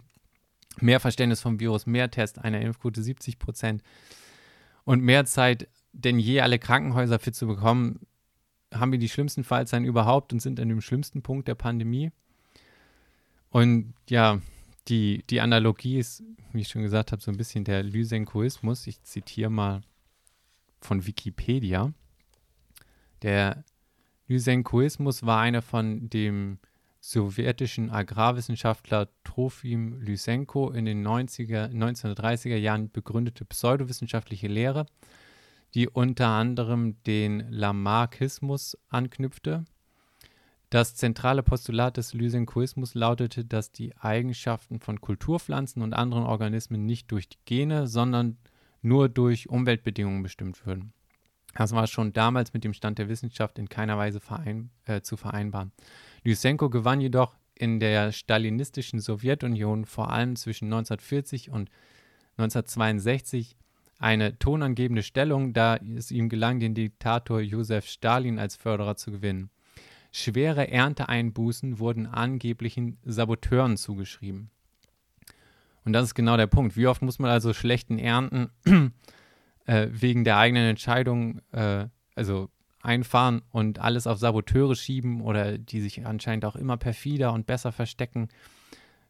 [0.80, 3.80] mehr Verständnis vom Virus, mehr Test, einer Impfquote 70%
[4.84, 8.00] und mehr Zeit denn je alle Krankenhäuser fit zu bekommen,
[8.74, 12.12] haben wir die schlimmsten Fallzahlen überhaupt und sind an dem schlimmsten Punkt der Pandemie.
[13.50, 14.40] Und ja,
[14.88, 18.88] die, die Analogie ist, wie ich schon gesagt habe, so ein bisschen der Lysenkoismus.
[18.88, 19.82] Ich zitiere mal
[20.82, 21.94] von Wikipedia.
[23.22, 23.64] Der
[24.28, 26.60] Lysenkoismus war einer von dem
[27.00, 34.86] sowjetischen Agrarwissenschaftler Trofim Lysenko in den 90er, 1930er Jahren begründete pseudowissenschaftliche Lehre,
[35.74, 39.66] die unter anderem den Lamarckismus anknüpfte.
[40.70, 47.12] Das zentrale Postulat des Lysenkoismus lautete, dass die Eigenschaften von Kulturpflanzen und anderen Organismen nicht
[47.12, 48.38] durch die Gene, sondern
[48.82, 50.94] nur durch Umweltbedingungen bestimmt würden.
[51.56, 55.18] Das war schon damals mit dem Stand der Wissenschaft in keiner Weise verein, äh, zu
[55.18, 55.72] vereinbaren.
[56.24, 61.70] Lysenko gewann jedoch in der stalinistischen Sowjetunion vor allem zwischen 1940 und
[62.38, 63.56] 1962
[64.00, 69.50] eine tonangebende Stellung, da es ihm gelang, den Diktator Josef Stalin als Förderer zu gewinnen.
[70.12, 74.52] Schwere Ernteeinbußen wurden angeblichen Saboteuren zugeschrieben.
[75.86, 76.78] Und das ist genau der Punkt.
[76.78, 78.50] Wie oft muss man also schlechten Ernten
[79.66, 82.50] äh, wegen der eigenen Entscheidung, äh, also
[82.82, 87.72] einfahren und alles auf Saboteure schieben oder die sich anscheinend auch immer perfider und besser
[87.72, 88.28] verstecken,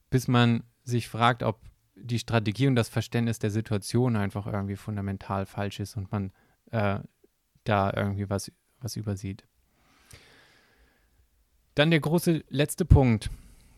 [0.09, 1.59] bis man sich fragt, ob
[2.03, 6.31] die Strategie und das Verständnis der Situation einfach irgendwie fundamental falsch ist und man
[6.71, 6.99] äh,
[7.63, 9.45] da irgendwie was, was übersieht.
[11.75, 13.29] Dann der große letzte Punkt,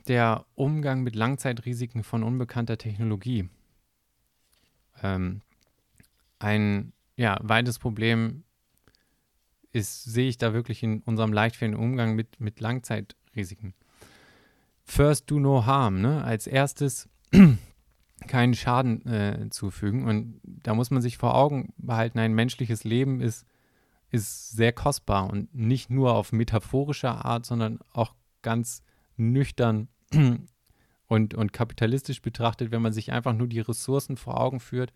[0.07, 3.49] der Umgang mit Langzeitrisiken von unbekannter Technologie.
[5.01, 5.41] Ähm,
[6.39, 8.43] ein ja, weites Problem
[9.71, 13.73] ist, sehe ich da wirklich in unserem leichtfertigen Umgang mit, mit Langzeitrisiken.
[14.83, 16.23] First do no harm, ne?
[16.23, 17.09] Als erstes
[18.27, 20.05] keinen Schaden äh, zufügen.
[20.05, 23.45] Und da muss man sich vor Augen behalten, ein menschliches Leben ist,
[24.11, 28.83] ist sehr kostbar und nicht nur auf metaphorischer Art, sondern auch ganz
[29.17, 29.89] nüchtern
[31.07, 34.93] und, und kapitalistisch betrachtet, wenn man sich einfach nur die Ressourcen vor Augen führt,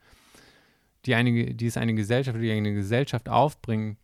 [1.06, 3.98] die, eine, die es eine Gesellschaft oder eine Gesellschaft aufbringen,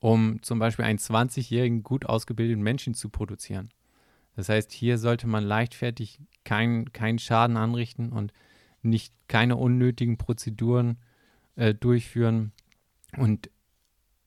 [0.00, 3.70] um zum Beispiel einen 20-jährigen gut ausgebildeten Menschen zu produzieren.
[4.38, 8.32] Das heißt, hier sollte man leichtfertig keinen kein Schaden anrichten und
[8.82, 10.98] nicht keine unnötigen Prozeduren
[11.56, 12.52] äh, durchführen
[13.16, 13.50] und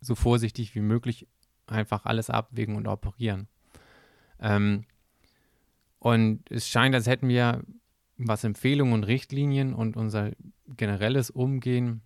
[0.02, 1.30] so vorsichtig wie möglich
[1.66, 3.48] einfach alles abwägen und operieren.
[4.42, 4.84] Ähm,
[6.00, 7.64] und es scheint, als hätten wir,
[8.18, 10.32] was Empfehlungen und Richtlinien und unser
[10.76, 12.02] generelles Umgehen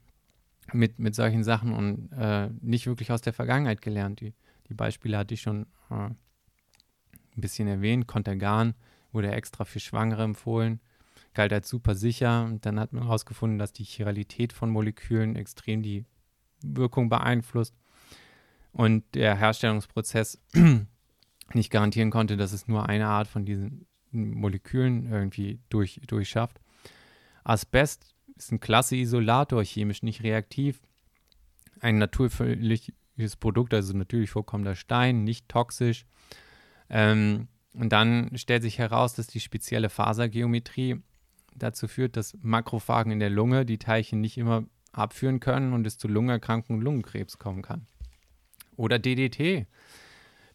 [0.71, 4.19] mit, mit solchen Sachen und äh, nicht wirklich aus der Vergangenheit gelernt.
[4.21, 4.35] Die,
[4.69, 6.11] die Beispiele hatte ich schon äh,
[7.37, 8.07] ein bisschen erwähnt.
[8.07, 8.73] Contergan
[9.11, 10.79] wurde extra für Schwangere empfohlen,
[11.33, 12.45] galt als super sicher.
[12.45, 16.05] Und dann hat man herausgefunden, dass die Chiralität von Molekülen extrem die
[16.61, 17.75] Wirkung beeinflusst
[18.75, 20.41] und der Herstellungsprozess
[21.53, 26.59] nicht garantieren konnte, dass es nur eine Art von diesen Molekülen irgendwie durch, durchschafft.
[27.43, 30.81] Asbest ist ein klasse Isolator, chemisch nicht reaktiv.
[31.79, 36.05] Ein natürliches Produkt, also natürlich vorkommender Stein, nicht toxisch.
[36.89, 41.01] Ähm, und dann stellt sich heraus, dass die spezielle Fasergeometrie
[41.55, 45.97] dazu führt, dass Makrophagen in der Lunge die Teilchen nicht immer abführen können und es
[45.97, 47.87] zu Lungenerkrankungen und Lungenkrebs kommen kann.
[48.77, 49.67] Oder DDT,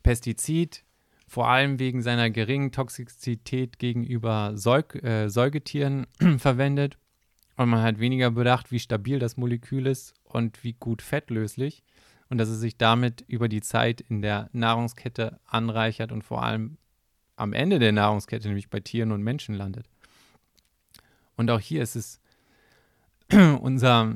[0.02, 0.84] Pestizid,
[1.26, 6.06] vor allem wegen seiner geringen Toxizität gegenüber Säug äh, Säugetieren
[6.38, 6.98] verwendet.
[7.56, 11.84] Und man hat weniger bedacht, wie stabil das Molekül ist und wie gut fettlöslich
[12.30, 16.78] und dass es sich damit über die Zeit in der Nahrungskette anreichert und vor allem
[17.36, 19.86] am Ende der Nahrungskette, nämlich bei Tieren und Menschen landet.
[21.36, 22.20] Und auch hier ist es
[23.60, 24.14] unser,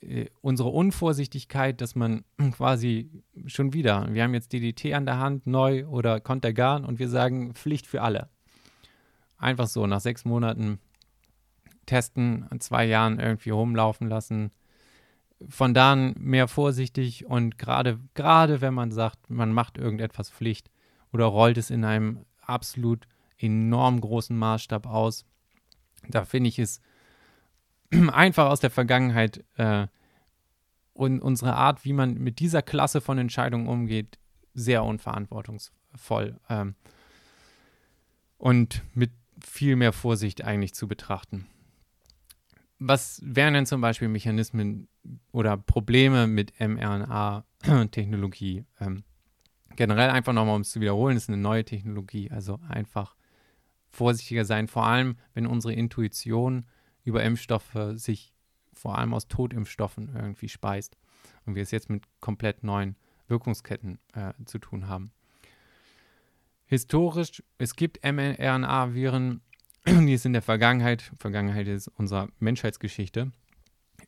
[0.00, 3.10] äh, unsere Unvorsichtigkeit, dass man quasi
[3.46, 7.54] schon wieder, wir haben jetzt DDT an der Hand, neu oder Contergan und wir sagen
[7.54, 8.30] Pflicht für alle.
[9.38, 10.78] Einfach so, nach sechs Monaten
[11.84, 14.52] testen, in zwei Jahren irgendwie rumlaufen lassen.
[15.48, 20.70] Von da an mehr vorsichtig und gerade, gerade wenn man sagt, man macht irgendetwas Pflicht
[21.12, 23.06] oder rollt es in einem absolut
[23.38, 25.26] enorm großen Maßstab aus,
[26.08, 26.80] da finde ich es
[28.12, 29.88] einfach aus der Vergangenheit äh,
[30.94, 34.18] und unsere Art, wie man mit dieser Klasse von Entscheidungen umgeht,
[34.54, 36.74] sehr unverantwortungsvoll ähm,
[38.38, 39.10] und mit
[39.44, 41.46] viel mehr Vorsicht eigentlich zu betrachten
[42.78, 44.88] was wären denn zum Beispiel Mechanismen
[45.32, 48.64] oder Probleme mit mRNA-Technologie?
[48.80, 49.04] Ähm,
[49.76, 52.30] generell einfach nochmal, um es zu wiederholen, ist eine neue Technologie.
[52.30, 53.14] Also einfach
[53.90, 56.66] vorsichtiger sein, vor allem wenn unsere Intuition
[57.04, 58.32] über Impfstoffe sich
[58.74, 60.98] vor allem aus Totimpfstoffen irgendwie speist
[61.46, 62.96] und wir es jetzt mit komplett neuen
[63.28, 65.12] Wirkungsketten äh, zu tun haben.
[66.66, 69.40] Historisch, es gibt mRNA-Viren
[69.86, 73.30] die es in der Vergangenheit, Vergangenheit ist unserer Menschheitsgeschichte,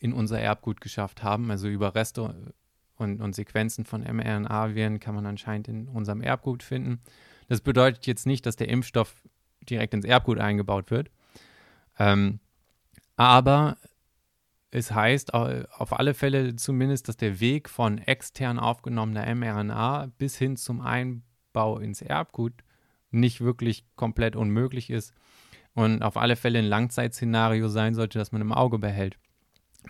[0.01, 1.51] in unser Erbgut geschafft haben.
[1.51, 2.53] Also über Reste
[2.97, 7.01] und, und Sequenzen von mRNA-Viren kann man anscheinend in unserem Erbgut finden.
[7.49, 9.23] Das bedeutet jetzt nicht, dass der Impfstoff
[9.71, 11.11] direkt ins Erbgut eingebaut wird.
[11.99, 12.41] Ähm,
[13.17, 13.77] aber
[14.71, 20.57] es heißt auf alle Fälle zumindest, dass der Weg von extern aufgenommener mRNA bis hin
[20.57, 22.53] zum Einbau ins Erbgut
[23.11, 25.15] nicht wirklich komplett unmöglich ist
[25.79, 29.17] und auf alle Fälle ein Langzeitszenario sein sollte, das man im Auge behält.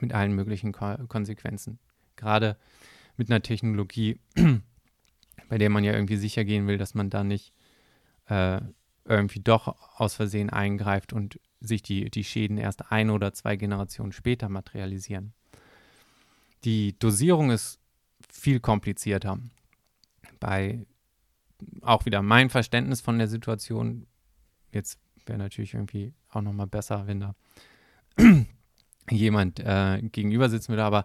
[0.01, 1.79] Mit allen möglichen Ko Konsequenzen.
[2.14, 2.59] Gerade
[3.16, 4.20] mit einer Technologie,
[5.48, 7.55] bei der man ja irgendwie sicher gehen will, dass man da nicht
[8.27, 8.61] äh,
[9.07, 14.12] irgendwie doch aus Versehen eingreift und sich die, die Schäden erst ein oder zwei Generationen
[14.12, 15.33] später materialisieren.
[16.64, 17.81] Die Dosierung ist
[18.31, 19.38] viel komplizierter.
[20.38, 20.85] Bei
[21.81, 24.07] auch wieder mein Verständnis von der Situation,
[24.70, 27.35] jetzt wäre natürlich irgendwie auch nochmal besser, wenn da
[29.11, 30.85] jemand äh, gegenüber sitzen würde.
[30.85, 31.05] Aber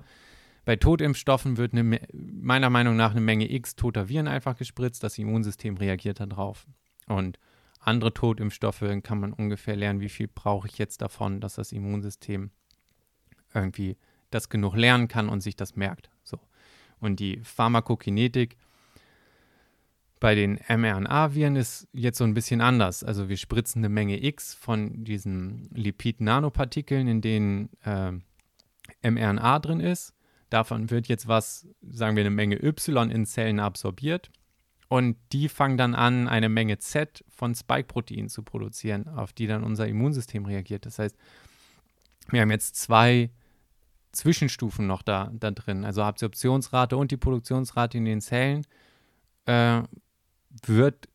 [0.65, 5.03] bei Totimpfstoffen wird eine, meiner Meinung nach eine Menge X toter Viren einfach gespritzt.
[5.03, 6.65] Das Immunsystem reagiert darauf.
[7.07, 7.37] Und
[7.79, 12.51] andere Totimpfstoffe kann man ungefähr lernen, wie viel brauche ich jetzt davon, dass das Immunsystem
[13.53, 13.97] irgendwie
[14.29, 16.09] das genug lernen kann und sich das merkt.
[16.23, 16.39] So.
[16.99, 18.55] Und die Pharmakokinetik
[20.23, 23.03] bei den mRNA-Viren ist jetzt so ein bisschen anders.
[23.03, 28.13] Also wir spritzen eine Menge X von diesen Lipid-Nanopartikeln, in denen äh,
[29.11, 30.13] mRNA drin ist.
[30.49, 34.31] Davon wird jetzt was, sagen wir, eine Menge Y in Zellen absorbiert.
[34.87, 39.61] Und die fangen dann an, eine Menge Z von Spike-Proteinen zu produzieren, auf die dann
[39.61, 40.85] unser Immunsystem reagiert.
[40.85, 41.17] Das heißt,
[42.29, 43.29] wir haben jetzt zwei
[44.13, 45.83] Zwischenstufen noch da, da drin.
[45.83, 48.65] Also Absorptionsrate und die Produktionsrate in den Zellen.
[49.47, 49.81] Äh,
[50.65, 51.09] wird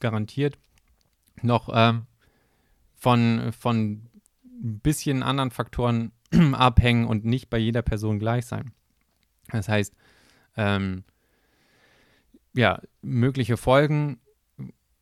[0.00, 0.58] garantiert
[1.42, 2.06] noch ähm,
[2.94, 4.08] von, von
[4.62, 6.12] ein bisschen anderen Faktoren
[6.52, 8.72] abhängen und nicht bei jeder Person gleich sein.
[9.50, 9.94] Das heißt,
[10.56, 11.04] ähm,
[12.54, 14.20] ja, mögliche Folgen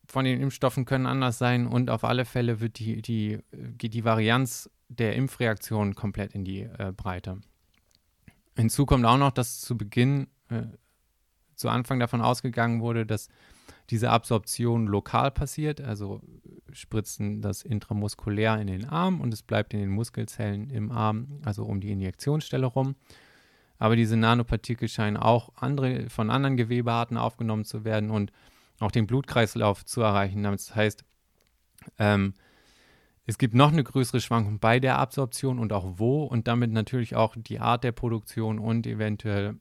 [0.06, 3.38] von den Impfstoffen können anders sein und auf alle Fälle wird die, die,
[3.78, 7.40] geht die Varianz der Impfreaktion komplett in die äh, Breite.
[8.56, 10.62] Hinzu kommt auch noch, dass zu Beginn, äh,
[11.54, 13.28] zu Anfang davon ausgegangen wurde, dass
[13.91, 16.20] diese Absorption lokal passiert, also
[16.72, 21.64] spritzen das intramuskulär in den Arm und es bleibt in den Muskelzellen im Arm, also
[21.64, 22.95] um die Injektionsstelle rum.
[23.78, 28.30] Aber diese Nanopartikel scheinen auch andere, von anderen Gewebearten aufgenommen zu werden und
[28.78, 30.43] auch den Blutkreislauf zu erreichen.
[30.43, 31.05] Das heißt,
[31.99, 32.34] ähm,
[33.26, 37.16] es gibt noch eine größere Schwankung bei der Absorption und auch wo und damit natürlich
[37.16, 39.57] auch die Art der Produktion und eventuell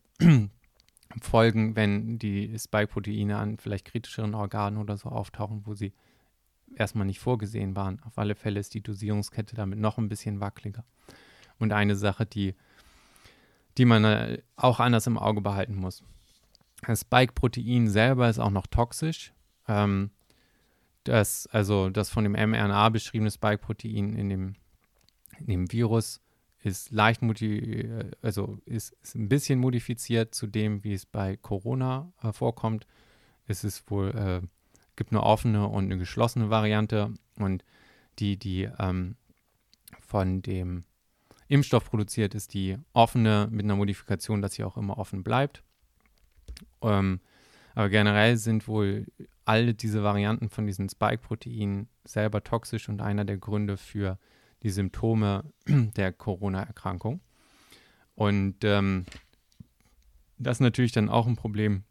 [1.21, 5.93] Folgen, wenn die Spike-Proteine an vielleicht kritischeren Organen oder so auftauchen, wo sie
[6.75, 7.99] erstmal nicht vorgesehen waren.
[8.03, 10.85] Auf alle Fälle ist die Dosierungskette damit noch ein bisschen wackeliger.
[11.57, 12.55] Und eine Sache, die,
[13.77, 16.03] die man äh, auch anders im Auge behalten muss.
[16.85, 19.33] Das Spike-Protein selber ist auch noch toxisch.
[19.67, 20.11] Ähm,
[21.03, 24.55] das, also das von dem mRNA beschriebene Spike-Protein in dem,
[25.39, 26.21] in dem Virus
[26.63, 27.21] ist leicht
[28.21, 32.85] also ist, ist, ein bisschen modifiziert zu dem, wie es bei Corona äh, vorkommt.
[33.47, 34.47] Es ist wohl, äh,
[34.95, 37.63] gibt eine offene und eine geschlossene Variante und
[38.19, 39.15] die, die ähm,
[40.01, 40.83] von dem
[41.47, 45.63] Impfstoff produziert ist, die offene mit einer Modifikation, dass sie auch immer offen bleibt.
[46.81, 47.21] Ähm,
[47.73, 49.07] aber generell sind wohl
[49.45, 54.19] alle diese Varianten von diesen Spike-Proteinen selber toxisch und einer der Gründe für
[54.63, 57.21] die Symptome der Corona-Erkrankung.
[58.15, 59.05] Und ähm,
[60.37, 61.83] das ist natürlich dann auch ein Problem.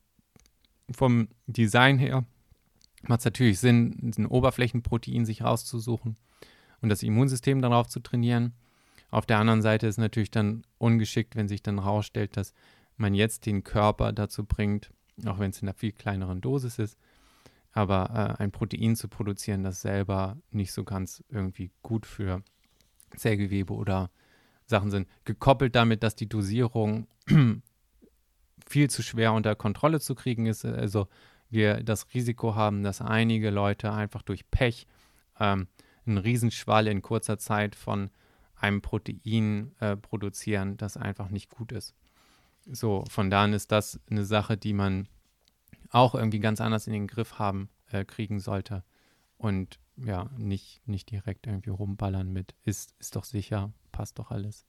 [0.91, 2.25] Vom Design her
[3.03, 6.17] macht es natürlich Sinn, ein Oberflächenprotein sich rauszusuchen
[6.81, 8.55] und das Immunsystem darauf zu trainieren.
[9.11, 12.53] Auf der anderen Seite ist es natürlich dann ungeschickt, wenn sich dann herausstellt, dass
[12.97, 14.91] man jetzt den Körper dazu bringt,
[15.25, 16.99] auch wenn es in einer viel kleineren Dosis ist,
[17.73, 22.43] aber äh, ein Protein zu produzieren, das selber nicht so ganz irgendwie gut für
[23.17, 24.11] Zellgewebe oder
[24.67, 25.09] Sachen sind.
[25.25, 27.07] Gekoppelt damit, dass die Dosierung
[28.67, 30.65] viel zu schwer unter Kontrolle zu kriegen ist.
[30.65, 31.09] Also
[31.51, 34.87] wir das Risiko haben, dass einige Leute einfach durch Pech
[35.41, 35.69] ähm,
[36.07, 38.11] einen Riesenschwall in kurzer Zeit von
[38.57, 41.95] einem Protein äh, produzieren, das einfach nicht gut ist.
[42.67, 45.09] So, von daher ist das eine Sache, die man
[45.91, 48.83] auch irgendwie ganz anders in den Griff haben, äh, kriegen sollte.
[49.39, 54.67] Und ja, nicht, nicht direkt irgendwie rumballern mit, ist, ist doch sicher, passt doch alles.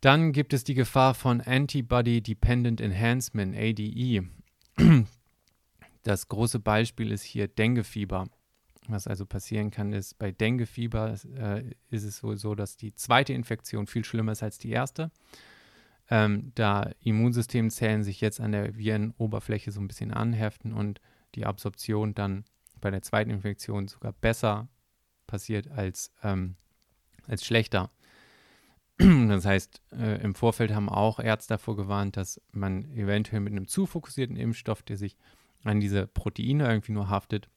[0.00, 4.28] Dann gibt es die Gefahr von Antibody Dependent Enhancement, ADE.
[6.02, 8.28] Das große Beispiel ist hier Denguefieber.
[8.86, 13.32] Was also passieren kann, ist, bei Denguefieber äh, ist es wohl so, dass die zweite
[13.32, 15.10] Infektion viel schlimmer ist als die erste.
[16.08, 21.00] Ähm, da Immunsystemzellen sich jetzt an der Virenoberfläche so ein bisschen anheften und
[21.34, 22.44] die Absorption dann
[22.80, 24.68] bei der zweiten Infektion sogar besser
[25.26, 26.56] passiert als, ähm,
[27.26, 27.90] als schlechter.
[28.98, 33.68] Das heißt, äh, im Vorfeld haben auch Ärzte davor gewarnt, dass man eventuell mit einem
[33.68, 35.18] zu fokussierten Impfstoff, der sich
[35.64, 37.50] an diese Proteine irgendwie nur haftet,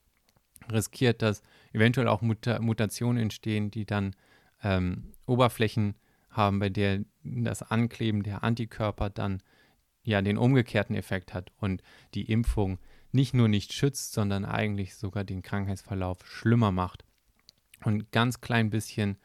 [0.72, 1.42] riskiert, dass
[1.72, 4.16] eventuell auch Muta Mutationen entstehen, die dann
[4.64, 5.96] ähm, Oberflächen
[6.30, 9.42] haben, bei der das Ankleben der Antikörper dann
[10.04, 11.82] ja den umgekehrten Effekt hat und
[12.14, 12.80] die Impfung
[13.12, 17.06] nicht nur nicht schützt, sondern eigentlich sogar den Krankheitsverlauf schlimmer macht.
[17.84, 19.18] Und ganz klein bisschen,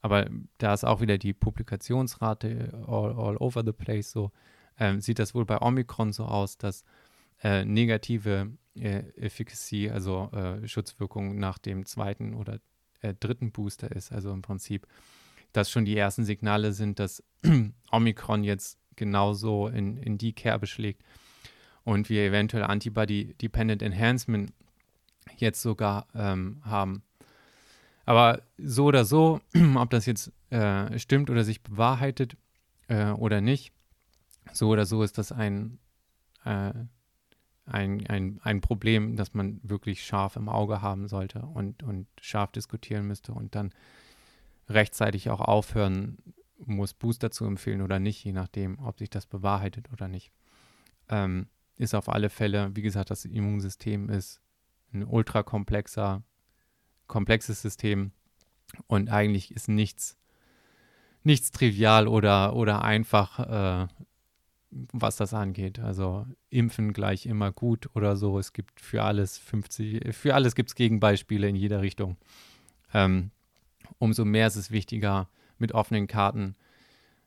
[0.00, 0.28] aber
[0.58, 4.32] da ist auch wieder die Publikationsrate all, all over the place so,
[4.76, 6.84] äh, sieht das wohl bei Omikron so aus, dass
[7.42, 12.60] äh, negative äh, Efficacy, also äh, Schutzwirkung nach dem zweiten oder
[13.00, 14.12] äh, dritten Booster ist.
[14.12, 14.86] Also im Prinzip,
[15.52, 17.22] dass schon die ersten Signale sind, dass
[17.90, 21.02] Omikron jetzt genauso in, in die Kerbe schlägt
[21.88, 24.52] und wir eventuell Antibody-Dependent Enhancement
[25.38, 27.02] jetzt sogar ähm, haben.
[28.04, 29.40] Aber so oder so,
[29.74, 32.36] ob das jetzt äh, stimmt oder sich bewahrheitet
[32.88, 33.72] äh, oder nicht,
[34.52, 35.78] so oder so ist das ein,
[36.44, 36.74] äh,
[37.64, 42.52] ein, ein, ein Problem, das man wirklich scharf im Auge haben sollte und, und scharf
[42.52, 43.72] diskutieren müsste und dann
[44.68, 46.18] rechtzeitig auch aufhören
[46.58, 50.32] muss, Booster zu empfehlen oder nicht, je nachdem, ob sich das bewahrheitet oder nicht.
[51.08, 51.46] Ähm,
[51.78, 54.42] ist auf alle Fälle, wie gesagt, das Immunsystem ist
[54.92, 56.22] ein ultra komplexer,
[57.06, 58.12] komplexes System
[58.86, 60.18] und eigentlich ist nichts,
[61.22, 63.88] nichts trivial oder, oder einfach, äh,
[64.70, 65.78] was das angeht.
[65.78, 68.38] Also impfen gleich immer gut oder so.
[68.38, 72.16] Es gibt für alles 50, für alles gibt es Gegenbeispiele in jeder Richtung.
[72.92, 73.30] Ähm,
[73.98, 76.56] umso mehr ist es wichtiger, mit offenen Karten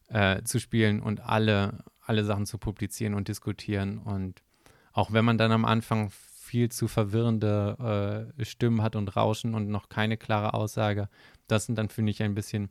[0.08, 3.98] äh, zu spielen und alle alle Sachen zu publizieren und diskutieren.
[4.00, 4.44] Und
[4.92, 6.12] auch wenn man dann am Anfang
[6.52, 11.08] viel zu verwirrende äh, Stimmen hat und Rauschen und noch keine klare Aussage.
[11.48, 12.70] Das sind dann, finde ich, ein bisschen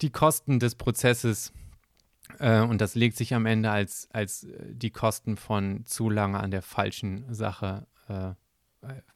[0.00, 1.52] die Kosten des Prozesses.
[2.38, 6.40] Äh, und das legt sich am Ende als, als äh, die Kosten von zu lange
[6.40, 8.32] an der falschen Sache äh,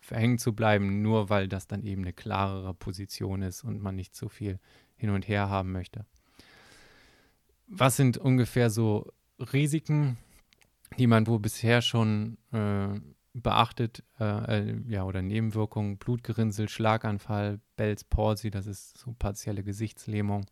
[0.01, 4.15] verhängen zu bleiben, nur weil das dann eben eine klarere Position ist und man nicht
[4.15, 4.61] so viel
[4.97, 6.05] hin und her haben möchte.
[7.69, 10.17] Was sind ungefähr so Risiken,
[10.99, 12.99] die man wohl bisher schon äh,
[13.35, 20.47] beachtet, äh, äh, ja, oder Nebenwirkungen, Blutgerinnsel, Schlaganfall, Bell's Palsy, das ist so partielle Gesichtslähmung.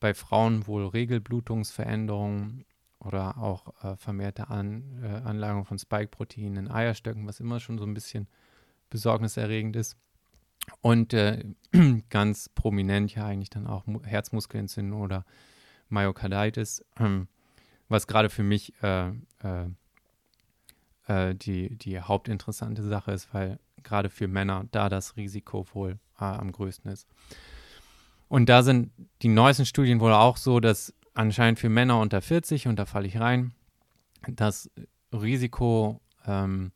[0.00, 2.64] Bei Frauen wohl Regelblutungsveränderungen
[2.98, 7.84] oder auch äh, vermehrte An, äh, Anlagerung von Spike-Proteinen in Eierstöcken, was immer schon so
[7.84, 8.28] ein bisschen
[8.90, 9.96] besorgniserregend ist.
[10.80, 11.44] Und äh,
[12.10, 15.24] ganz prominent ja eigentlich dann auch Herzmuskelentzündung oder
[15.94, 17.28] Myokarditis, ähm,
[17.88, 19.68] was gerade für mich äh, äh,
[21.06, 26.52] äh, die, die hauptinteressante Sache ist, weil gerade für Männer da das Risiko wohl am
[26.52, 27.08] größten ist.
[28.28, 28.92] Und da sind
[29.22, 33.06] die neuesten Studien wohl auch so, dass anscheinend für Männer unter 40, und da falle
[33.06, 33.52] ich rein,
[34.26, 34.70] das
[35.12, 36.72] Risiko ähm,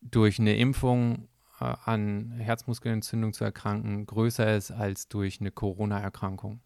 [0.00, 1.28] durch eine Impfung
[1.60, 6.60] äh, an Herzmuskelentzündung zu erkranken größer ist als durch eine Corona-Erkrankung.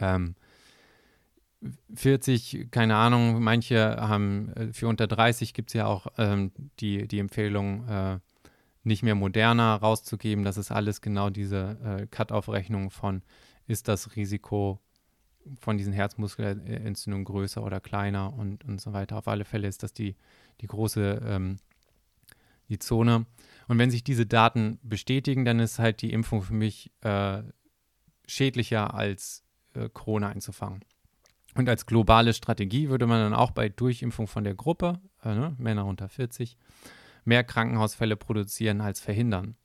[0.00, 0.34] Ähm,
[1.94, 7.06] 40, keine Ahnung, manche haben äh, für unter 30 gibt es ja auch ähm, die,
[7.06, 8.18] die Empfehlung, äh,
[8.84, 10.44] nicht mehr moderner rauszugeben.
[10.44, 13.22] Das ist alles genau diese äh, Cut-Off-Rechnung von,
[13.68, 14.80] ist das Risiko
[15.60, 19.18] von diesen Herzmuskelentzündungen größer oder kleiner und, und so weiter.
[19.18, 20.16] Auf alle Fälle ist das die,
[20.60, 21.58] die große ähm,
[22.72, 23.26] die Zone.
[23.68, 27.42] Und wenn sich diese Daten bestätigen, dann ist halt die Impfung für mich äh,
[28.26, 29.41] schädlicher als
[29.74, 30.84] äh, Corona einzufangen.
[31.54, 35.54] Und als globale Strategie würde man dann auch bei Durchimpfung von der Gruppe, äh, ne,
[35.58, 36.56] Männer unter 40,
[37.24, 39.56] mehr Krankenhausfälle produzieren als verhindern.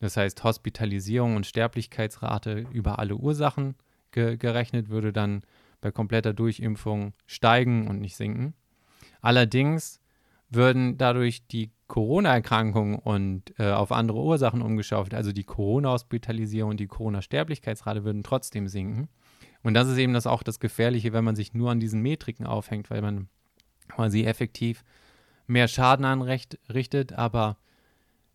[0.00, 3.76] Das heißt, Hospitalisierung und Sterblichkeitsrate über alle Ursachen
[4.10, 5.42] ge gerechnet würde dann
[5.80, 8.54] bei kompletter Durchimpfung steigen und nicht sinken.
[9.20, 10.00] Allerdings
[10.48, 16.86] würden dadurch die Corona-Erkrankungen und äh, auf andere Ursachen umgeschaut, also die Corona-Hospitalisierung und die
[16.86, 19.08] Corona-Sterblichkeitsrate würden trotzdem sinken.
[19.62, 22.46] Und das ist eben das auch das Gefährliche, wenn man sich nur an diesen Metriken
[22.46, 23.28] aufhängt, weil man
[23.88, 24.84] quasi effektiv
[25.46, 27.58] mehr Schaden anrichtet, aber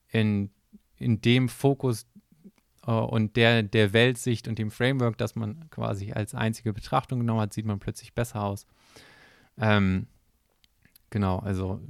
[0.10, 0.52] in,
[0.98, 2.06] in dem Fokus
[2.86, 7.42] äh, und der, der Weltsicht und dem Framework, das man quasi als einzige Betrachtung genommen
[7.42, 8.66] hat, sieht man plötzlich besser aus.
[9.58, 10.08] Ähm,
[11.10, 11.82] genau, also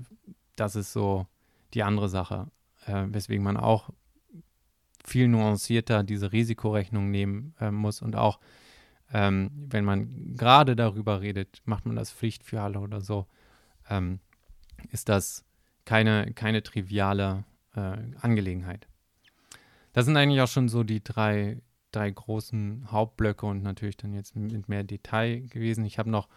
[0.56, 1.28] das ist so
[1.74, 2.48] die andere Sache,
[2.86, 3.90] äh, weswegen man auch
[5.06, 8.40] viel nuancierter diese Risikorechnung nehmen äh, muss und auch
[9.14, 13.28] ähm, wenn man gerade darüber redet, macht man das Pflicht für alle oder so,
[13.90, 14.20] ähm,
[14.92, 15.46] ist das
[15.86, 17.46] keine, keine triviale
[17.76, 18.88] äh, Angelegenheit.
[19.94, 24.36] Das sind eigentlich auch schon so die drei, drei großen Hauptblöcke und natürlich dann jetzt
[24.36, 25.86] mit mehr Detail gewesen.
[25.86, 26.28] Ich habe noch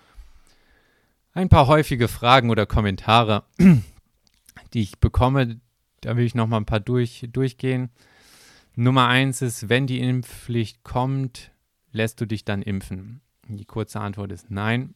[1.33, 3.45] ein paar häufige Fragen oder Kommentare,
[4.73, 5.61] die ich bekomme.
[6.01, 7.91] Da will ich noch mal ein paar durch, durchgehen.
[8.77, 11.51] Nummer eins ist, wenn die Impfpflicht kommt,
[11.93, 13.20] lässt du dich dann impfen?
[13.49, 14.95] Die kurze Antwort ist nein.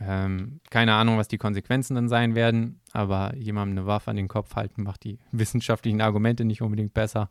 [0.00, 4.28] Ähm, keine Ahnung, was die Konsequenzen dann sein werden, aber jemandem eine Waffe an den
[4.28, 7.30] Kopf halten macht die wissenschaftlichen Argumente nicht unbedingt besser,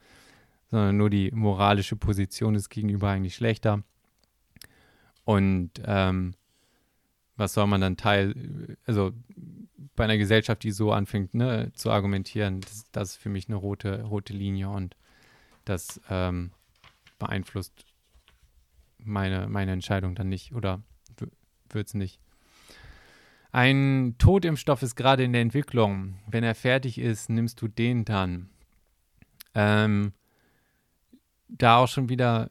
[0.69, 3.83] sondern nur die moralische Position ist gegenüber eigentlich schlechter.
[5.23, 6.33] Und ähm,
[7.37, 9.11] was soll man dann teil, also
[9.95, 13.55] bei einer Gesellschaft, die so anfängt ne, zu argumentieren, das, das, ist für mich eine
[13.55, 14.95] rote, rote Linie und
[15.65, 16.51] das ähm,
[17.19, 17.85] beeinflusst
[18.99, 20.81] meine, meine Entscheidung dann nicht oder
[21.69, 22.19] wird es nicht.
[23.51, 26.19] Ein Totimpfstoff ist gerade in der Entwicklung.
[26.27, 28.49] Wenn er fertig ist, nimmst du den dann.
[29.55, 30.13] Ähm,
[31.47, 32.49] da auch schon wieder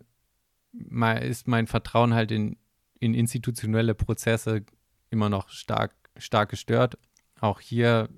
[1.21, 2.57] ist mein Vertrauen halt in,
[2.99, 4.65] in institutionelle Prozesse
[5.11, 6.99] immer noch stark, stark gestört.
[7.41, 8.09] Auch hier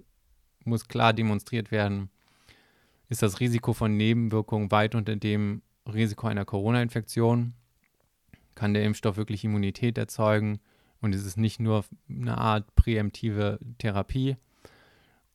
[0.65, 2.11] muss klar demonstriert werden,
[3.09, 7.55] ist das Risiko von Nebenwirkungen weit unter dem Risiko einer Corona-Infektion.
[8.59, 10.59] Kann der Impfstoff wirklich Immunität erzeugen?
[11.01, 14.37] Und es ist nicht nur eine Art präemptive Therapie.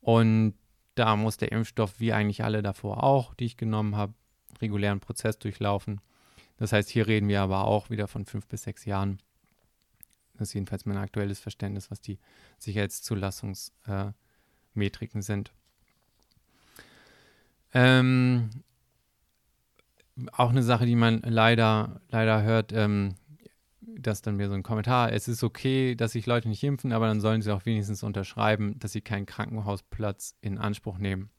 [0.02, 0.56] Und
[0.96, 4.14] da muss der Impfstoff, wie eigentlich alle davor auch, die ich genommen habe,
[4.60, 6.02] regulären Prozess durchlaufen.
[6.58, 9.22] Das heißt, hier reden wir aber auch wieder von fünf bis sechs Jahren.
[10.34, 12.20] Das ist jedenfalls mein aktuelles Verständnis, was die
[12.58, 15.54] Sicherheitszulassungsmetriken äh, sind.
[17.74, 18.50] Ähm,
[20.32, 23.16] auch eine Sache, die man leider, leider hört, ähm,
[23.82, 26.94] das ist dann mir so ein Kommentar, es ist okay, dass sich Leute nicht impfen,
[26.94, 31.30] aber dann sollen sie auch wenigstens unterschreiben, dass sie keinen Krankenhausplatz in Anspruch nehmen.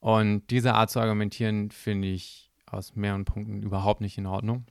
[0.00, 4.66] Und diese Art zu argumentieren finde ich aus mehreren Punkten überhaupt nicht in Ordnung.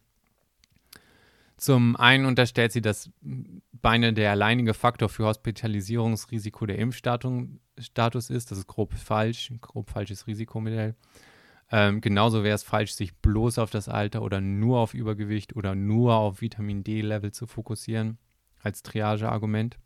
[1.55, 8.51] Zum einen unterstellt sie, dass Beine der alleinige Faktor für Hospitalisierungsrisiko der Impfstatus ist.
[8.51, 10.95] Das ist grob falsch, grob falsches Risikomodell.
[11.71, 15.73] Ähm, genauso wäre es falsch, sich bloß auf das Alter oder nur auf Übergewicht oder
[15.73, 18.17] nur auf Vitamin D-Level zu fokussieren
[18.61, 19.79] als Triage-Argument.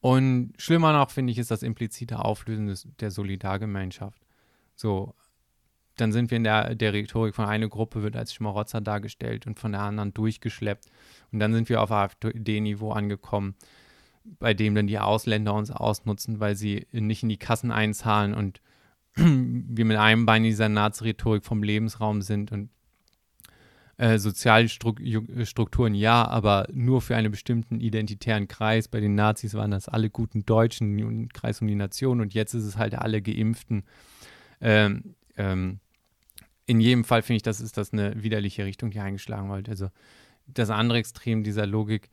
[0.00, 4.20] Und schlimmer noch, finde ich, ist das implizite Auflösen des, der Solidargemeinschaft.
[4.74, 5.14] So,
[5.96, 9.60] dann sind wir in der, der Rhetorik von einer Gruppe wird als Schmarotzer dargestellt und
[9.60, 10.86] von der anderen durchgeschleppt.
[11.30, 13.54] Und dann sind wir auf AfD-Niveau angekommen,
[14.24, 18.60] bei dem dann die Ausländer uns ausnutzen, weil sie nicht in die Kassen einzahlen und
[19.16, 22.70] wir mit einem Bein in dieser Nazi-Rhetorik vom Lebensraum sind und
[23.98, 28.88] äh, Sozialstrukturen ja, aber nur für einen bestimmten identitären Kreis.
[28.88, 32.54] Bei den Nazis waren das alle guten Deutschen, ein Kreis um die Nation und jetzt
[32.54, 33.84] ist es halt alle Geimpften.
[34.60, 35.80] Ähm, ähm,
[36.66, 39.68] in jedem Fall finde ich, das ist das eine widerliche Richtung, die eingeschlagen wird.
[39.68, 39.90] Also
[40.46, 42.10] das andere Extrem dieser Logik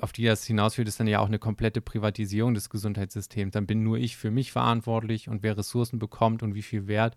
[0.00, 3.52] auf die das hinausführt, ist dann ja auch eine komplette Privatisierung des Gesundheitssystems.
[3.52, 7.16] Dann bin nur ich für mich verantwortlich und wer Ressourcen bekommt und wie viel Wert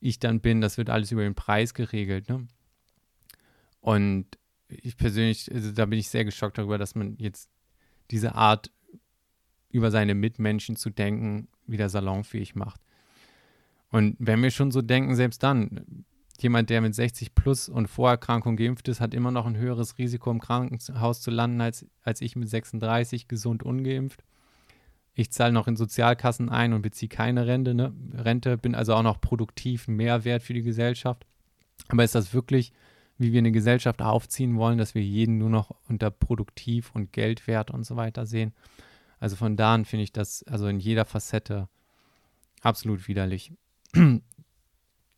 [0.00, 2.28] ich dann bin, das wird alles über den Preis geregelt.
[2.28, 2.46] Ne?
[3.80, 4.26] Und
[4.68, 7.50] ich persönlich, also da bin ich sehr geschockt darüber, dass man jetzt
[8.10, 8.70] diese Art
[9.70, 12.80] über seine Mitmenschen zu denken wieder salonfähig macht.
[13.90, 16.04] Und wenn wir schon so denken, selbst dann,
[16.40, 20.30] jemand, der mit 60 plus und Vorerkrankung geimpft ist, hat immer noch ein höheres Risiko,
[20.30, 24.24] im Krankenhaus zu landen, als, als ich mit 36 gesund ungeimpft.
[25.14, 27.92] Ich zahle noch in Sozialkassen ein und beziehe keine Rente, ne?
[28.12, 31.24] Rente, bin also auch noch produktiv, Mehrwert für die Gesellschaft.
[31.88, 32.72] Aber ist das wirklich,
[33.16, 37.70] wie wir eine Gesellschaft aufziehen wollen, dass wir jeden nur noch unter produktiv und Geldwert
[37.70, 38.52] und so weiter sehen?
[39.20, 41.68] Also von da an finde ich das also in jeder Facette
[42.60, 43.52] absolut widerlich.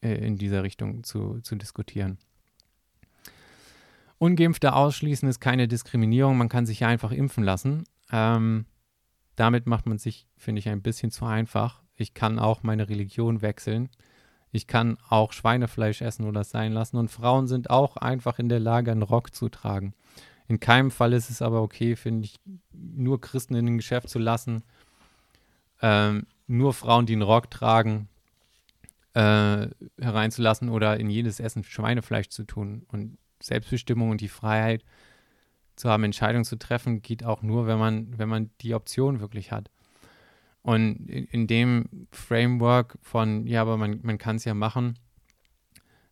[0.06, 2.18] Äh, in dieser Richtung zu, zu diskutieren.
[4.18, 7.84] Ungeimpfte ausschließen ist keine Diskriminierung, man kann sich ja einfach impfen lassen.
[8.10, 8.66] Ähm,
[9.34, 11.82] damit macht man sich, finde ich, ein bisschen zu einfach.
[11.96, 13.90] Ich kann auch meine Religion wechseln.
[14.52, 16.96] Ich kann auch Schweinefleisch essen oder sein lassen.
[16.96, 19.92] Und Frauen sind auch einfach in der Lage, einen Rock zu tragen.
[20.48, 22.40] In keinem Fall ist es aber okay, finde ich,
[22.72, 24.62] nur Christen in ein Geschäft zu lassen.
[25.82, 28.08] Ähm, nur Frauen, die einen Rock tragen,
[29.16, 32.84] äh, hereinzulassen oder in jedes Essen Schweinefleisch zu tun.
[32.88, 34.84] Und Selbstbestimmung und die Freiheit
[35.74, 39.52] zu haben, Entscheidungen zu treffen, geht auch nur, wenn man, wenn man die Option wirklich
[39.52, 39.70] hat.
[40.60, 44.98] Und in, in dem Framework von, ja, aber man, man kann es ja machen,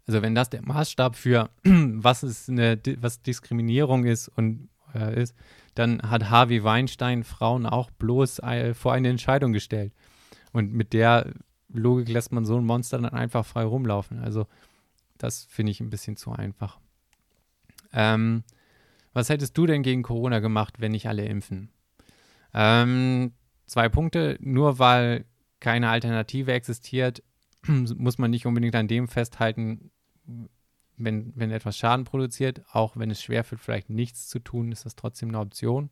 [0.06, 5.34] also wenn das der Maßstab für was ist eine, was Diskriminierung ist und äh, ist,
[5.74, 9.92] dann hat Harvey Weinstein Frauen auch bloß äh, vor eine Entscheidung gestellt.
[10.52, 11.34] Und mit der
[11.74, 14.20] Logik lässt man so ein Monster dann einfach frei rumlaufen.
[14.20, 14.46] Also
[15.18, 16.78] das finde ich ein bisschen zu einfach.
[17.92, 18.44] Ähm,
[19.12, 21.70] was hättest du denn gegen Corona gemacht, wenn nicht alle impfen?
[22.52, 23.32] Ähm,
[23.66, 24.38] zwei Punkte.
[24.40, 25.24] Nur weil
[25.60, 27.22] keine Alternative existiert,
[27.66, 29.90] muss man nicht unbedingt an dem festhalten,
[30.96, 32.62] wenn, wenn etwas Schaden produziert.
[32.72, 35.90] Auch wenn es schwerfällt, vielleicht nichts zu tun, ist das trotzdem eine Option.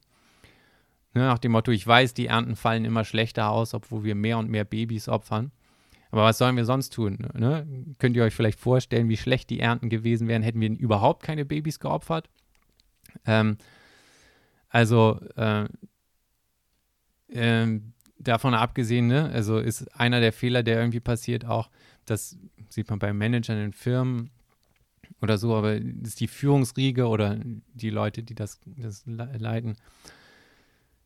[1.14, 4.39] Ne, nach dem Motto, ich weiß, die Ernten fallen immer schlechter aus, obwohl wir mehr
[4.39, 5.53] und mehr Babys opfern.
[6.13, 7.27] Aber was sollen wir sonst tun?
[7.33, 7.67] Ne?
[7.99, 11.47] Könnt ihr euch vielleicht vorstellen, wie schlecht die Ernten gewesen wären, hätten wir überhaupt keine
[11.47, 12.29] Babys geopfert?
[13.25, 13.57] Ähm,
[14.69, 15.65] also äh,
[17.29, 17.81] äh,
[18.19, 21.71] davon abgesehen, ne, also ist einer der Fehler, der irgendwie passiert, auch,
[22.05, 22.37] das
[22.69, 24.31] sieht man bei Managern in Firmen
[25.23, 27.39] oder so, aber ist die Führungsriege oder
[27.73, 29.77] die Leute, die das, das leiten,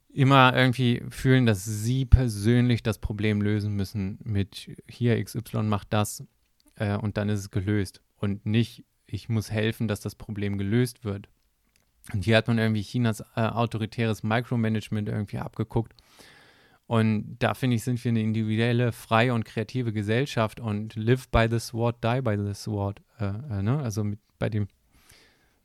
[0.08, 6.24] immer irgendwie fühlen, dass sie persönlich das Problem lösen müssen mit hier XY macht das
[6.76, 11.04] äh, und dann ist es gelöst und nicht ich muss helfen, dass das Problem gelöst
[11.04, 11.28] wird.
[12.12, 15.94] Und hier hat man irgendwie Chinas äh, autoritäres Micromanagement irgendwie abgeguckt.
[16.86, 21.48] Und da finde ich, sind wir eine individuelle, freie und kreative Gesellschaft und live by
[21.50, 23.02] the sword, die by the sword.
[23.18, 23.78] Äh, äh, ne?
[23.78, 24.68] Also mit, bei dem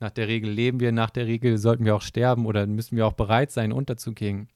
[0.02, 3.06] nach der Regel leben wir, nach der Regel sollten wir auch sterben oder müssen wir
[3.06, 4.50] auch bereit sein, unterzugehen.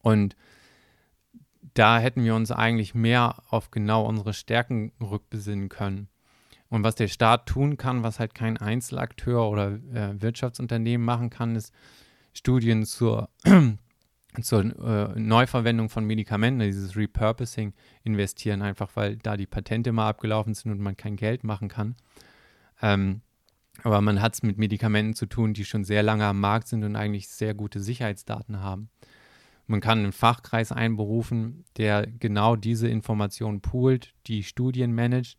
[0.00, 0.34] Und
[1.74, 6.08] da hätten wir uns eigentlich mehr auf genau unsere Stärken rückbesinnen können.
[6.68, 11.54] Und was der Staat tun kann, was halt kein Einzelakteur oder äh, Wirtschaftsunternehmen machen kann,
[11.54, 11.72] ist
[12.32, 13.28] Studien zur,
[14.40, 20.54] zur äh, Neuverwendung von Medikamenten, dieses Repurposing, investieren, einfach weil da die Patente mal abgelaufen
[20.54, 21.94] sind und man kein Geld machen kann.
[22.80, 23.20] Ähm,
[23.82, 26.84] Aber man hat es mit Medikamenten zu tun, die schon sehr lange am Markt sind
[26.84, 28.90] und eigentlich sehr gute Sicherheitsdaten haben.
[29.66, 35.38] Man kann einen Fachkreis einberufen, der genau diese Informationen poolt, die Studien managt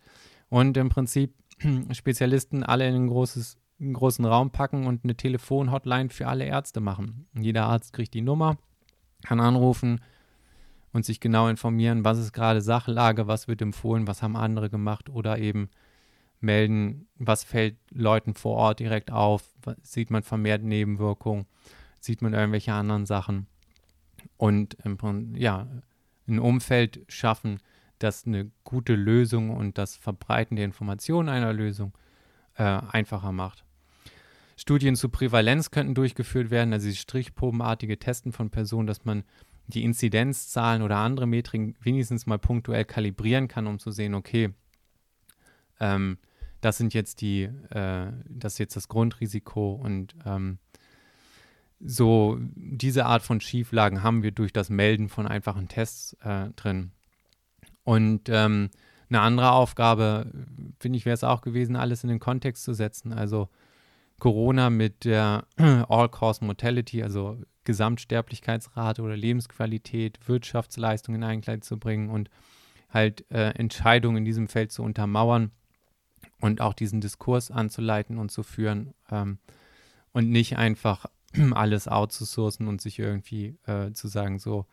[0.49, 1.33] und im Prinzip
[1.91, 6.79] Spezialisten alle in ein großes, einen großen Raum packen und eine Telefonhotline für alle Ärzte
[6.79, 7.27] machen.
[7.37, 8.57] Jeder Arzt kriegt die Nummer,
[9.23, 10.01] kann anrufen
[10.93, 15.09] und sich genau informieren, was ist gerade Sachlage, was wird empfohlen, was haben andere gemacht
[15.09, 15.69] oder eben
[16.43, 19.43] melden, was fällt Leuten vor Ort direkt auf,
[19.81, 21.45] sieht man vermehrt Nebenwirkungen,
[21.99, 23.47] sieht man irgendwelche anderen Sachen?
[24.37, 24.77] Und
[25.35, 25.67] ja,
[26.27, 27.59] ein Umfeld schaffen,
[27.99, 31.93] das eine gute Lösung und das Verbreiten der Informationen einer Lösung
[32.55, 33.63] äh, einfacher macht.
[34.55, 39.23] Studien zu Prävalenz könnten durchgeführt werden, also strichprobenartige Testen von Personen, dass man
[39.67, 44.53] die Inzidenzzahlen oder andere Metriken wenigstens mal punktuell kalibrieren kann, um zu sehen, okay,
[45.79, 46.17] ähm,
[46.63, 50.59] das sind jetzt die, äh, das ist jetzt das Grundrisiko und ähm,
[51.79, 56.91] so diese Art von Schieflagen haben wir durch das Melden von einfachen Tests äh, drin.
[57.83, 58.69] Und ähm,
[59.09, 60.31] eine andere Aufgabe,
[60.79, 63.11] finde ich, wäre es auch gewesen, alles in den Kontext zu setzen.
[63.11, 63.49] Also
[64.19, 72.29] Corona mit der All-Cause Mortality, also Gesamtsterblichkeitsrate oder Lebensqualität, Wirtschaftsleistung in Einkleid zu bringen und
[72.89, 75.51] halt äh, Entscheidungen in diesem Feld zu untermauern
[76.43, 79.37] und auch diesen Diskurs anzuleiten und zu führen ähm,
[80.11, 81.05] und nicht einfach
[81.51, 84.65] alles outzusourcen und sich irgendwie äh, zu sagen, so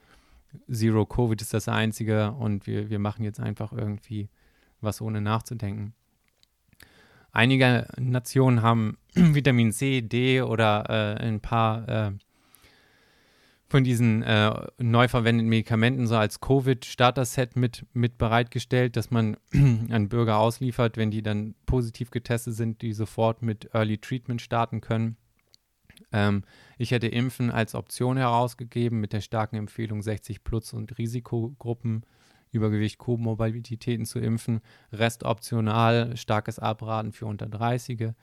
[0.69, 4.29] Zero Covid ist das Einzige und wir, wir machen jetzt einfach irgendwie
[4.81, 5.95] was ohne nachzudenken.
[7.31, 12.13] Einige Nationen haben Vitamin C, D oder äh, ein paar äh,
[13.71, 20.09] von diesen äh, neu verwendeten Medikamenten so als Covid-Starter-Set mit, mit bereitgestellt, dass man an
[20.09, 25.17] Bürger ausliefert, wenn die dann positiv getestet sind, die sofort mit Early Treatment starten können.
[26.11, 26.43] Ähm,
[26.79, 32.05] ich hätte Impfen als Option herausgegeben mit der starken Empfehlung 60 plus und Risikogruppen,
[32.51, 34.63] Übergewicht, Komorbidität zu impfen.
[34.93, 38.15] Rest optional, starkes Abraten für unter 30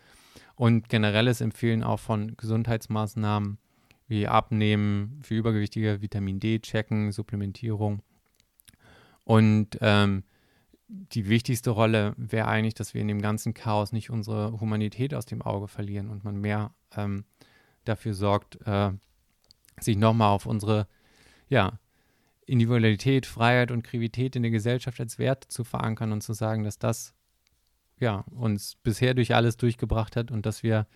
[0.56, 3.60] und generelles Empfehlen auch von Gesundheitsmaßnahmen
[4.08, 8.02] wie Abnehmen für Übergewichtige, Vitamin D checken, Supplementierung.
[9.24, 10.24] Und ähm,
[10.88, 15.26] die wichtigste Rolle wäre eigentlich, dass wir in dem ganzen Chaos nicht unsere Humanität aus
[15.26, 17.26] dem Auge verlieren und man mehr ähm,
[17.84, 18.92] dafür sorgt, äh,
[19.80, 20.88] sich nochmal auf unsere
[21.50, 21.80] ja,
[22.46, 26.80] Individualität, Freiheit und Kreativität in der Gesellschaft als Wert zu verankern und zu sagen, dass
[26.80, 27.14] das
[28.00, 30.88] ja, uns bisher durch alles durchgebracht hat und dass wir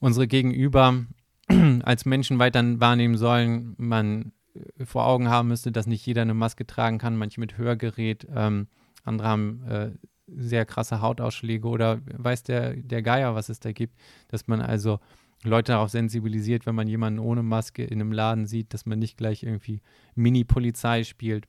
[0.00, 1.04] unsere Gegenüber
[1.82, 6.34] als Menschen weiter wahrnehmen sollen, man äh, vor Augen haben müsste, dass nicht jeder eine
[6.34, 8.68] Maske tragen kann, manche mit Hörgerät, ähm,
[9.04, 9.90] andere haben äh,
[10.26, 13.94] sehr krasse Hautausschläge oder weiß der, der Geier, was es da gibt,
[14.28, 14.98] dass man also
[15.42, 19.18] Leute darauf sensibilisiert, wenn man jemanden ohne Maske in einem Laden sieht, dass man nicht
[19.18, 19.82] gleich irgendwie
[20.14, 21.46] Mini-Polizei spielt,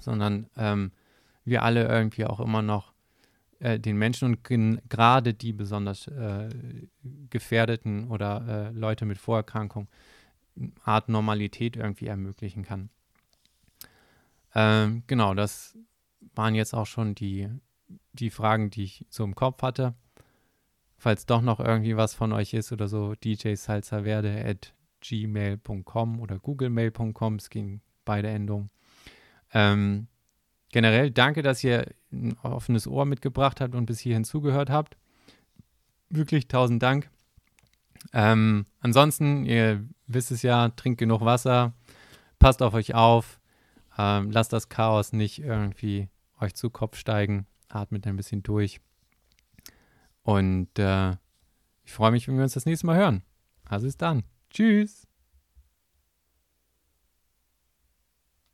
[0.00, 0.90] sondern ähm,
[1.44, 2.91] wir alle irgendwie auch immer noch
[3.62, 6.48] äh, den Menschen und gerade die besonders äh,
[7.30, 9.88] gefährdeten oder äh, Leute mit Vorerkrankung
[10.84, 12.90] Art Normalität irgendwie ermöglichen kann.
[14.54, 15.78] Ähm, genau, das
[16.34, 17.48] waren jetzt auch schon die,
[18.12, 19.94] die Fragen, die ich so im Kopf hatte.
[20.98, 27.36] Falls doch noch irgendwie was von euch ist oder so, djsalzaverde at gmail.com oder googlemail.com,
[27.36, 28.70] es gehen beide Endungen.
[29.54, 30.08] Ähm,
[30.70, 34.96] generell danke, dass ihr ein offenes Ohr mitgebracht habt und bis hierhin zugehört habt.
[36.10, 37.10] Wirklich tausend Dank.
[38.12, 41.72] Ähm, ansonsten, ihr wisst es ja, trinkt genug Wasser,
[42.38, 43.40] passt auf euch auf,
[43.96, 46.08] ähm, lasst das Chaos nicht irgendwie
[46.40, 48.80] euch zu Kopf steigen, atmet ein bisschen durch.
[50.22, 51.12] Und äh,
[51.84, 53.22] ich freue mich, wenn wir uns das nächste Mal hören.
[53.64, 54.24] Also bis dann.
[54.50, 55.06] Tschüss.